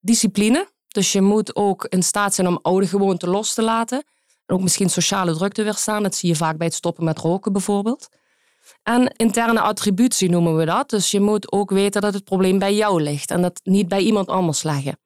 Discipline. 0.00 0.68
Dus 0.88 1.12
je 1.12 1.20
moet 1.20 1.56
ook 1.56 1.86
in 1.88 2.02
staat 2.02 2.34
zijn 2.34 2.46
om 2.46 2.58
oude 2.62 2.86
gewoonten 2.86 3.28
los 3.28 3.54
te 3.54 3.62
laten. 3.62 4.04
En 4.46 4.54
ook 4.54 4.62
misschien 4.62 4.90
sociale 4.90 5.34
druk 5.34 5.52
te 5.52 5.62
weerstaan. 5.62 6.02
Dat 6.02 6.14
zie 6.14 6.28
je 6.28 6.36
vaak 6.36 6.56
bij 6.56 6.66
het 6.66 6.76
stoppen 6.76 7.04
met 7.04 7.18
roken 7.18 7.52
bijvoorbeeld. 7.52 8.08
En 8.82 9.12
interne 9.16 9.60
attributie 9.60 10.30
noemen 10.30 10.56
we 10.56 10.64
dat. 10.64 10.90
Dus 10.90 11.10
je 11.10 11.20
moet 11.20 11.52
ook 11.52 11.70
weten 11.70 12.00
dat 12.00 12.14
het 12.14 12.24
probleem 12.24 12.58
bij 12.58 12.74
jou 12.74 13.02
ligt 13.02 13.30
en 13.30 13.42
dat 13.42 13.60
niet 13.62 13.88
bij 13.88 14.00
iemand 14.00 14.28
anders 14.28 14.62
leggen. 14.62 14.98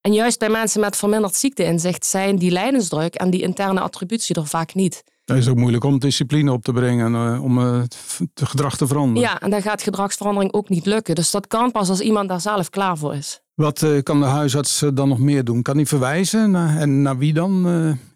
En 0.00 0.12
juist 0.12 0.38
bij 0.38 0.48
mensen 0.48 0.80
met 0.80 0.96
verminderd 0.96 1.34
ziekteinzicht 1.34 2.06
zijn 2.06 2.36
die 2.36 2.50
lijdensdruk 2.50 3.14
en 3.14 3.30
die 3.30 3.42
interne 3.42 3.80
attributie 3.80 4.34
er 4.34 4.46
vaak 4.46 4.74
niet. 4.74 5.02
Het 5.24 5.36
is 5.36 5.48
ook 5.48 5.56
moeilijk 5.56 5.84
om 5.84 5.98
discipline 5.98 6.52
op 6.52 6.62
te 6.62 6.72
brengen, 6.72 7.12
uh, 7.12 7.44
om 7.44 7.58
het 7.58 7.96
gedrag 8.34 8.76
te 8.76 8.86
veranderen. 8.86 9.28
Ja, 9.28 9.40
en 9.40 9.50
dan 9.50 9.62
gaat 9.62 9.82
gedragsverandering 9.82 10.52
ook 10.52 10.68
niet 10.68 10.86
lukken. 10.86 11.14
Dus 11.14 11.30
dat 11.30 11.46
kan 11.46 11.70
pas 11.70 11.88
als 11.88 12.00
iemand 12.00 12.28
daar 12.28 12.40
zelf 12.40 12.70
klaar 12.70 12.98
voor 12.98 13.14
is. 13.14 13.40
Wat 13.54 13.82
uh, 13.82 14.02
kan 14.02 14.20
de 14.20 14.26
huisarts 14.26 14.84
dan 14.94 15.08
nog 15.08 15.18
meer 15.18 15.44
doen? 15.44 15.62
Kan 15.62 15.76
hij 15.76 15.86
verwijzen? 15.86 16.50
Naar, 16.50 16.76
en 16.76 17.02
naar 17.02 17.18
wie 17.18 17.32
dan? 17.32 17.66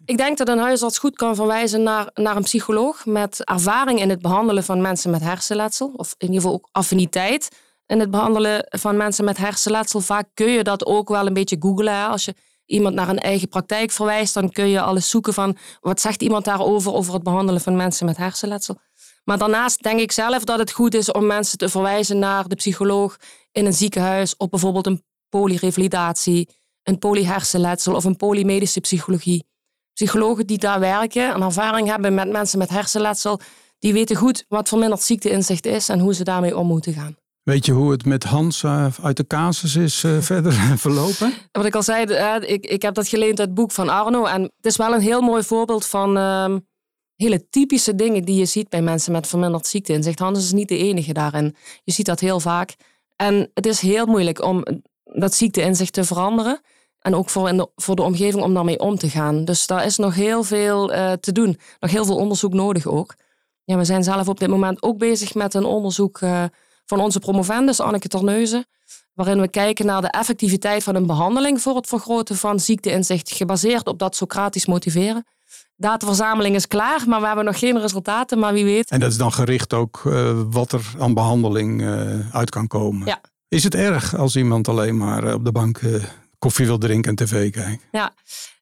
Ik 0.05 0.17
denk 0.17 0.37
dat 0.37 0.47
een 0.47 0.57
huisarts 0.57 0.97
goed 0.97 1.15
kan 1.15 1.35
verwijzen 1.35 1.83
naar, 1.83 2.09
naar 2.13 2.35
een 2.35 2.43
psycholoog 2.43 3.05
met 3.05 3.43
ervaring 3.45 3.99
in 3.99 4.09
het 4.09 4.21
behandelen 4.21 4.63
van 4.63 4.81
mensen 4.81 5.11
met 5.11 5.21
hersenletsel. 5.21 5.93
Of 5.95 6.15
in 6.17 6.27
ieder 6.27 6.41
geval 6.41 6.55
ook 6.55 6.67
affiniteit 6.71 7.49
in 7.85 7.99
het 7.99 8.11
behandelen 8.11 8.65
van 8.69 8.97
mensen 8.97 9.25
met 9.25 9.37
hersenletsel. 9.37 9.99
Vaak 9.99 10.27
kun 10.33 10.51
je 10.51 10.63
dat 10.63 10.85
ook 10.85 11.09
wel 11.09 11.27
een 11.27 11.33
beetje 11.33 11.57
googlen. 11.59 12.09
Als 12.09 12.25
je 12.25 12.33
iemand 12.69 12.95
naar 12.95 13.09
een 13.09 13.19
eigen 13.19 13.47
praktijk 13.47 13.91
verwijst, 13.91 14.33
dan 14.33 14.51
kun 14.51 14.67
je 14.67 14.81
alles 14.81 15.09
zoeken 15.09 15.33
van 15.33 15.57
wat 15.79 16.01
zegt 16.01 16.21
iemand 16.21 16.45
daarover 16.45 16.93
over 16.93 17.13
het 17.13 17.23
behandelen 17.23 17.61
van 17.61 17.75
mensen 17.75 18.05
met 18.05 18.17
hersenletsel. 18.17 18.77
Maar 19.23 19.37
daarnaast 19.37 19.83
denk 19.83 19.99
ik 19.99 20.11
zelf 20.11 20.43
dat 20.43 20.59
het 20.59 20.71
goed 20.71 20.93
is 20.93 21.11
om 21.11 21.25
mensen 21.25 21.57
te 21.57 21.69
verwijzen 21.69 22.19
naar 22.19 22.47
de 22.47 22.55
psycholoog 22.55 23.17
in 23.51 23.65
een 23.65 23.73
ziekenhuis 23.73 24.35
op 24.37 24.49
bijvoorbeeld 24.49 24.87
een 24.87 25.03
polyrevalidatie, 25.29 26.49
een 26.83 26.99
polyhersenletsel 26.99 27.95
of 27.95 28.03
een 28.03 28.15
polymedische 28.15 28.79
psychologie. 28.79 29.47
Psychologen 29.93 30.47
die 30.47 30.57
daar 30.57 30.79
werken 30.79 31.33
en 31.33 31.41
ervaring 31.41 31.87
hebben 31.87 32.13
met 32.13 32.29
mensen 32.29 32.59
met 32.59 32.69
hersenletsel, 32.69 33.39
die 33.79 33.93
weten 33.93 34.15
goed 34.15 34.45
wat 34.47 34.67
verminderd 34.67 35.01
ziekteinzicht 35.01 35.65
is 35.65 35.89
en 35.89 35.99
hoe 35.99 36.13
ze 36.13 36.23
daarmee 36.23 36.57
om 36.57 36.67
moeten 36.67 36.93
gaan. 36.93 37.17
Weet 37.49 37.65
je 37.65 37.71
hoe 37.71 37.91
het 37.91 38.05
met 38.05 38.23
Hans 38.23 38.63
uh, 38.63 38.87
uit 39.01 39.17
de 39.17 39.27
casus 39.27 39.75
is 39.75 40.03
uh, 40.03 40.21
verder 40.31 40.53
verlopen? 40.77 41.33
Wat 41.51 41.65
ik 41.65 41.75
al 41.75 41.83
zei, 41.83 42.05
uh, 42.05 42.49
ik, 42.61 42.81
heb 42.81 42.93
dat 42.93 43.07
geleend 43.07 43.39
uit 43.39 43.47
het 43.47 43.53
boek 43.53 43.71
van 43.71 43.89
Arno. 43.89 44.25
En 44.25 44.41
het 44.41 44.65
is 44.65 44.77
wel 44.77 44.93
een 44.93 45.01
heel 45.01 45.21
mooi 45.21 45.43
voorbeeld 45.43 45.85
van 45.85 46.17
ehm, 46.17 46.59
hele 47.15 47.49
typische 47.49 47.95
dingen 47.95 48.23
die 48.23 48.35
je 48.35 48.45
ziet 48.45 48.69
bij 48.69 48.81
mensen 48.81 49.11
met 49.11 49.27
verminderd 49.27 49.67
ziekteinzicht. 49.67 50.19
Hans 50.19 50.39
is 50.39 50.51
niet 50.51 50.67
de 50.67 50.77
enige 50.77 51.13
daarin. 51.13 51.55
Je 51.83 51.91
ziet 51.91 52.05
dat 52.05 52.19
heel 52.19 52.39
vaak. 52.39 52.75
En 53.15 53.51
het 53.53 53.65
is 53.65 53.79
heel 53.79 54.05
moeilijk 54.05 54.43
om 54.43 54.65
dat 55.03 55.33
ziekteinzicht 55.33 55.93
te 55.93 56.03
veranderen. 56.03 56.61
En 56.99 57.15
ook 57.15 57.29
voor, 57.29 57.51
de, 57.51 57.69
voor 57.75 57.95
de 57.95 58.01
omgeving 58.01 58.43
om 58.43 58.53
daarmee 58.53 58.79
om 58.79 58.97
te 58.97 59.09
gaan. 59.09 59.45
Dus 59.45 59.67
daar 59.67 59.85
is 59.85 59.97
nog 59.97 60.15
heel 60.15 60.43
veel 60.43 60.87
te 61.19 61.31
doen. 61.31 61.59
Nog 61.79 61.91
heel 61.91 62.05
veel 62.05 62.17
onderzoek 62.17 62.53
nodig 62.53 62.85
ook. 62.85 63.15
Ja, 63.63 63.77
we 63.77 63.83
zijn 63.83 64.03
zelf 64.03 64.27
op 64.27 64.39
dit 64.39 64.49
moment 64.49 64.83
ook 64.83 64.97
bezig 64.97 65.33
met 65.33 65.53
een 65.53 65.65
onderzoek 65.65 66.19
van 66.89 66.99
onze 66.99 67.19
promovendus 67.19 67.79
Anneke 67.79 68.07
Terneuzen, 68.07 68.65
waarin 69.13 69.41
we 69.41 69.47
kijken 69.47 69.85
naar 69.85 70.01
de 70.01 70.07
effectiviteit 70.07 70.83
van 70.83 70.95
een 70.95 71.05
behandeling 71.05 71.61
voor 71.61 71.75
het 71.75 71.87
vergroten 71.87 72.35
van 72.35 72.59
ziekteinzicht, 72.59 73.31
gebaseerd 73.31 73.87
op 73.87 73.99
dat 73.99 74.15
Socratisch 74.15 74.65
motiveren. 74.65 75.25
Dataverzameling 75.75 76.55
is 76.55 76.67
klaar, 76.67 77.03
maar 77.07 77.19
we 77.19 77.27
hebben 77.27 77.45
nog 77.45 77.59
geen 77.59 77.79
resultaten, 77.79 78.39
maar 78.39 78.53
wie 78.53 78.63
weet. 78.63 78.89
En 78.89 78.99
dat 78.99 79.11
is 79.11 79.17
dan 79.17 79.33
gericht 79.33 79.73
ook 79.73 80.01
uh, 80.05 80.41
wat 80.49 80.71
er 80.71 80.93
aan 80.99 81.13
behandeling 81.13 81.81
uh, 81.81 82.35
uit 82.35 82.49
kan 82.49 82.67
komen. 82.67 83.07
Ja. 83.07 83.21
Is 83.47 83.63
het 83.63 83.75
erg 83.75 84.15
als 84.15 84.35
iemand 84.35 84.67
alleen 84.67 84.97
maar 84.97 85.23
uh, 85.23 85.33
op 85.33 85.45
de 85.45 85.51
bank 85.51 85.81
koffie 86.39 86.65
wil 86.65 86.77
drinken 86.77 87.09
en 87.09 87.25
tv 87.25 87.51
kijken? 87.51 87.81
Ja, 87.91 88.13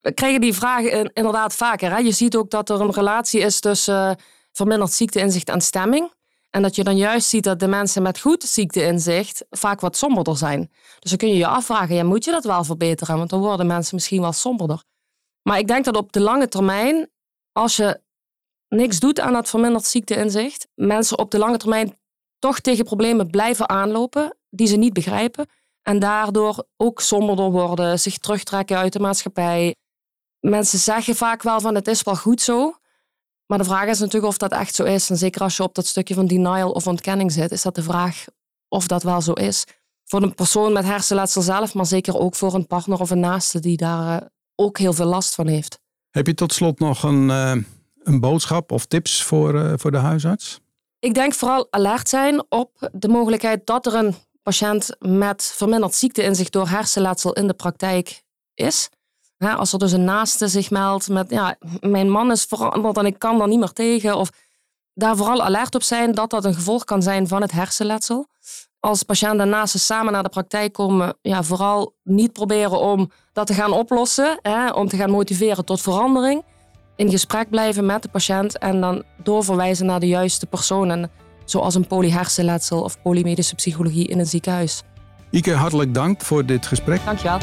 we 0.02 0.13
krijgen 0.13 0.42
die 0.42 0.54
vragen 0.54 1.12
inderdaad 1.13 1.56
vaker. 1.56 1.92
Hè? 1.92 1.98
Je 1.98 2.12
ziet 2.12 2.36
ook 2.36 2.50
dat 2.50 2.70
er 2.70 2.82
een 2.82 2.94
relatie 2.94 3.42
is 3.42 3.60
tussen 3.60 4.20
verminderd 4.52 4.92
ziekteinzicht 4.92 5.50
en 5.50 5.62
stemming. 5.62 6.12
En 6.58 6.63
dat 6.63 6.76
je 6.76 6.84
dan 6.84 6.98
juist 6.98 7.30
ziet 7.30 7.43
dat 7.43 7.60
de 7.60 7.67
mensen 7.67 8.02
met 8.02 8.20
goed 8.20 8.43
ziekteinzicht 8.43 9.46
vaak 9.50 9.80
wat 9.80 9.98
somberder 9.98 10.38
zijn. 10.38 10.72
Dus 11.00 11.10
dan 11.10 11.17
kun 11.17 11.28
je 11.28 11.38
je 11.38 11.48
afvragen, 11.48 11.96
ja, 11.96 12.04
moet 12.04 12.24
je 12.24 12.32
dat 12.32 12.43
wel 12.43 12.63
verbeteren? 12.63 13.17
Want 13.17 13.30
dan 13.30 13.39
worden 13.39 13.67
mensen 13.67 13.96
misschien 13.96 14.22
wel 14.22 14.32
somberder. 14.32 14.84
Maar 15.41 15.58
ik 15.58 15.67
denk 15.67 15.86
dat 15.86 15.96
op 15.96 16.12
de 16.12 16.20
lange 16.20 16.48
termijn, 16.48 17.10
als 17.52 17.76
je 17.76 18.02
niks 18.67 19.00
doet 19.00 19.20
aan 19.20 19.34
dat 19.34 19.50
verminderd 19.50 19.86
ziekteinzicht, 19.86 20.67
mensen 20.76 21.17
op 21.17 21.32
de 21.32 21.38
lange 21.38 21.58
termijn 21.58 21.98
toch 22.39 22.60
tegen 22.60 22.86
problemen 22.86 23.30
blijven 23.30 23.70
aanlopen 23.70 24.38
die 24.50 24.67
ze 24.67 24.76
niet 24.76 24.93
begrijpen. 24.93 25.46
En 25.82 26.00
daardoor 26.00 26.65
ook 26.78 27.02
somberder 27.02 27.52
worden, 27.52 28.00
zich 28.00 28.17
terugtrekken 28.17 28.78
uit 28.78 28.93
de 28.93 29.00
maatschappij. 29.00 29.76
Mensen 30.39 30.80
zeggen 30.80 31.15
vaak 31.15 31.43
wel 31.43 31.60
van 31.60 31.76
het 31.76 31.88
is 31.88 32.02
wel 32.02 32.15
goed 32.15 32.41
zo. 32.41 32.76
Maar 33.48 33.58
de 33.58 33.64
vraag 33.64 33.88
is 33.88 34.00
natuurlijk 34.00 34.32
of 34.32 34.38
dat 34.38 34.52
echt 34.52 34.76
zo 34.76 34.84
is. 34.84 35.10
En 35.10 35.18
zeker 35.18 35.42
als 35.42 35.58
je 35.58 35.64
op 35.64 35.76
dat 35.76 35.86
stukje 35.86 36.14
van 36.14 36.28
denial 36.28 36.72
of 36.72 36.88
ontkenning 36.88 37.32
zit, 37.32 37.52
is 37.52 37.62
dat 37.62 37.76
de 37.76 37.84
vraag 37.84 38.26
of 38.68 38.88
dat 38.88 39.04
wel 39.04 39.22
zo 39.22 39.34
is. 39.34 39.64
Voor 40.04 40.22
een 40.22 40.36
persoon 40.36 40.74
met 40.74 40.86
hersenletsel 40.86 41.42
zelf, 41.42 41.74
maar 41.74 41.86
zeker 41.86 42.18
ook 42.18 42.36
voor 42.36 42.54
een 42.54 42.68
partner 42.68 43.00
of 43.00 43.10
een 43.10 43.20
naaste 43.20 43.60
die 43.60 43.78
daar 43.78 44.22
uh, 44.22 44.28
ook 44.56 44.78
heel 44.78 44.94
veel 44.94 45.06
last 45.06 45.36
van 45.36 45.48
heeft. 45.48 45.80
Heb 46.10 46.28
je 46.28 46.34
tot 46.34 46.54
slot 46.54 46.80
nog 46.80 47.04
een, 47.04 47.30
uh, 47.30 47.52
een 48.04 48.20
boodschap 48.20 48.72
of 48.72 48.86
tips 48.86 49.24
voor, 49.24 49.56
uh, 49.56 49.74
voor 49.76 49.92
de 49.92 49.98
huisarts? 49.98 50.60
Ik 51.00 51.14
denk 51.14 51.34
vooral 51.34 51.68
alert 51.70 52.10
zijn 52.10 52.44
op 52.50 52.90
de 52.92 53.08
mogelijkheid 53.08 53.66
dat 53.66 53.86
er 53.86 53.94
een 53.94 54.16
patiënt 54.44 54.96
met 55.00 55.44
verminderd 55.56 55.96
ziekteinzicht 55.96 56.52
door 56.52 56.68
hersenletsel 56.70 57.34
in 57.34 57.48
de 57.48 57.54
praktijk 57.54 58.24
is. 58.54 58.90
Als 59.39 59.73
er 59.73 59.80
dus 59.80 59.91
een 59.91 60.04
naaste 60.04 60.47
zich 60.47 60.69
meldt 60.69 61.10
met, 61.10 61.30
ja, 61.30 61.56
mijn 61.80 62.10
man 62.10 62.32
is 62.32 62.43
veranderd 62.43 62.97
en 62.97 63.06
ik 63.06 63.19
kan 63.19 63.41
er 63.41 63.47
niet 63.47 63.60
meer 63.60 63.73
tegen. 63.73 64.15
Of 64.15 64.30
daar 64.93 65.17
vooral 65.17 65.43
alert 65.43 65.76
op 65.76 65.84
zijn 65.84 66.12
dat 66.12 66.30
dat 66.30 66.45
een 66.45 66.54
gevolg 66.54 66.84
kan 66.84 67.02
zijn 67.02 67.28
van 67.28 67.41
het 67.41 67.52
hersenletsel. 67.52 68.28
Als 68.80 69.04
patiënt 69.04 69.39
en 69.39 69.50
naasten 69.50 69.80
samen 69.80 70.13
naar 70.13 70.23
de 70.23 70.30
praktijk 70.30 70.73
komen, 70.73 71.17
ja, 71.21 71.43
vooral 71.43 71.95
niet 72.04 72.34
proberen 72.34 72.80
om 72.80 73.12
dat 73.34 73.47
te 73.47 73.54
gaan 73.54 73.71
oplossen, 73.71 74.39
hè, 74.41 74.69
om 74.69 74.88
te 74.88 74.97
gaan 74.97 75.12
motiveren 75.12 75.65
tot 75.65 75.82
verandering. 75.82 76.43
In 76.95 77.10
gesprek 77.10 77.50
blijven 77.50 77.86
met 77.86 78.02
de 78.02 78.10
patiënt 78.10 78.58
en 78.58 78.82
dan 78.82 79.04
doorverwijzen 79.23 79.86
naar 79.86 80.00
de 80.00 80.08
juiste 80.08 80.45
personen, 80.45 81.12
zoals 81.45 81.76
een 81.76 81.88
polyhersenletsel 81.88 82.82
of 82.82 83.02
polymedische 83.02 83.56
psychologie 83.56 84.08
in 84.08 84.19
een 84.19 84.26
ziekenhuis. 84.26 84.84
Ike, 85.32 85.54
hartelijk 85.54 85.93
dank 85.93 86.21
voor 86.21 86.45
dit 86.45 86.65
gesprek. 86.65 87.06
Dankjewel. 87.06 87.38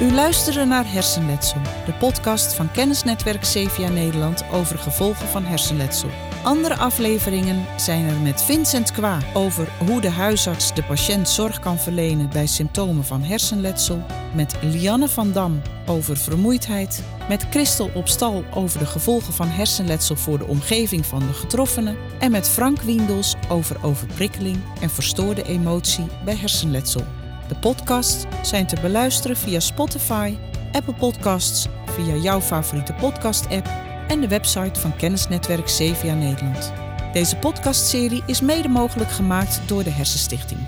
U 0.00 0.12
luisterde 0.12 0.64
naar 0.64 0.92
Hersenletsel, 0.92 1.60
de 1.86 1.92
podcast 1.92 2.54
van 2.54 2.70
Kennisnetwerk 2.70 3.40
CVA 3.40 3.88
Nederland 3.88 4.44
over 4.52 4.78
gevolgen 4.78 5.28
van 5.28 5.44
hersenletsel. 5.44 6.08
Andere 6.42 6.76
afleveringen 6.76 7.66
zijn 7.76 8.08
er 8.08 8.16
met 8.16 8.42
Vincent 8.42 8.92
Kwa 8.92 9.18
over 9.34 9.68
hoe 9.86 10.00
de 10.00 10.10
huisarts 10.10 10.74
de 10.74 10.82
patiënt 10.82 11.28
zorg 11.28 11.58
kan 11.58 11.78
verlenen 11.78 12.30
bij 12.30 12.46
symptomen 12.46 13.04
van 13.04 13.22
hersenletsel, 13.22 14.02
met 14.34 14.56
Lianne 14.62 15.08
van 15.08 15.32
Dam 15.32 15.62
over 15.86 16.16
vermoeidheid, 16.16 17.02
met 17.28 17.46
Christel 17.50 17.90
op 17.94 18.08
stal 18.08 18.44
over 18.54 18.78
de 18.78 18.86
gevolgen 18.86 19.32
van 19.32 19.48
hersenletsel 19.48 20.16
voor 20.16 20.38
de 20.38 20.46
omgeving 20.46 21.06
van 21.06 21.26
de 21.26 21.32
getroffenen 21.32 21.96
en 22.18 22.30
met 22.30 22.48
Frank 22.48 22.80
Wiendels 22.80 23.34
over 23.48 23.84
overprikkeling 23.84 24.56
en 24.80 24.90
verstoorde 24.90 25.42
emotie 25.42 26.06
bij 26.24 26.36
hersenletsel. 26.36 27.19
De 27.50 27.56
podcasts 27.56 28.24
zijn 28.42 28.66
te 28.66 28.76
beluisteren 28.80 29.36
via 29.36 29.60
Spotify, 29.60 30.36
Apple 30.72 30.94
Podcasts, 30.94 31.66
via 31.86 32.14
jouw 32.14 32.40
favoriete 32.40 32.92
podcast-app 32.92 33.68
en 34.08 34.20
de 34.20 34.28
website 34.28 34.80
van 34.80 34.96
kennisnetwerk 34.96 35.64
CVA 35.64 36.14
Nederland. 36.14 36.72
Deze 37.12 37.36
podcastserie 37.36 38.22
is 38.26 38.40
mede 38.40 38.68
mogelijk 38.68 39.10
gemaakt 39.10 39.60
door 39.66 39.84
de 39.84 39.90
Hersenstichting. 39.90 40.60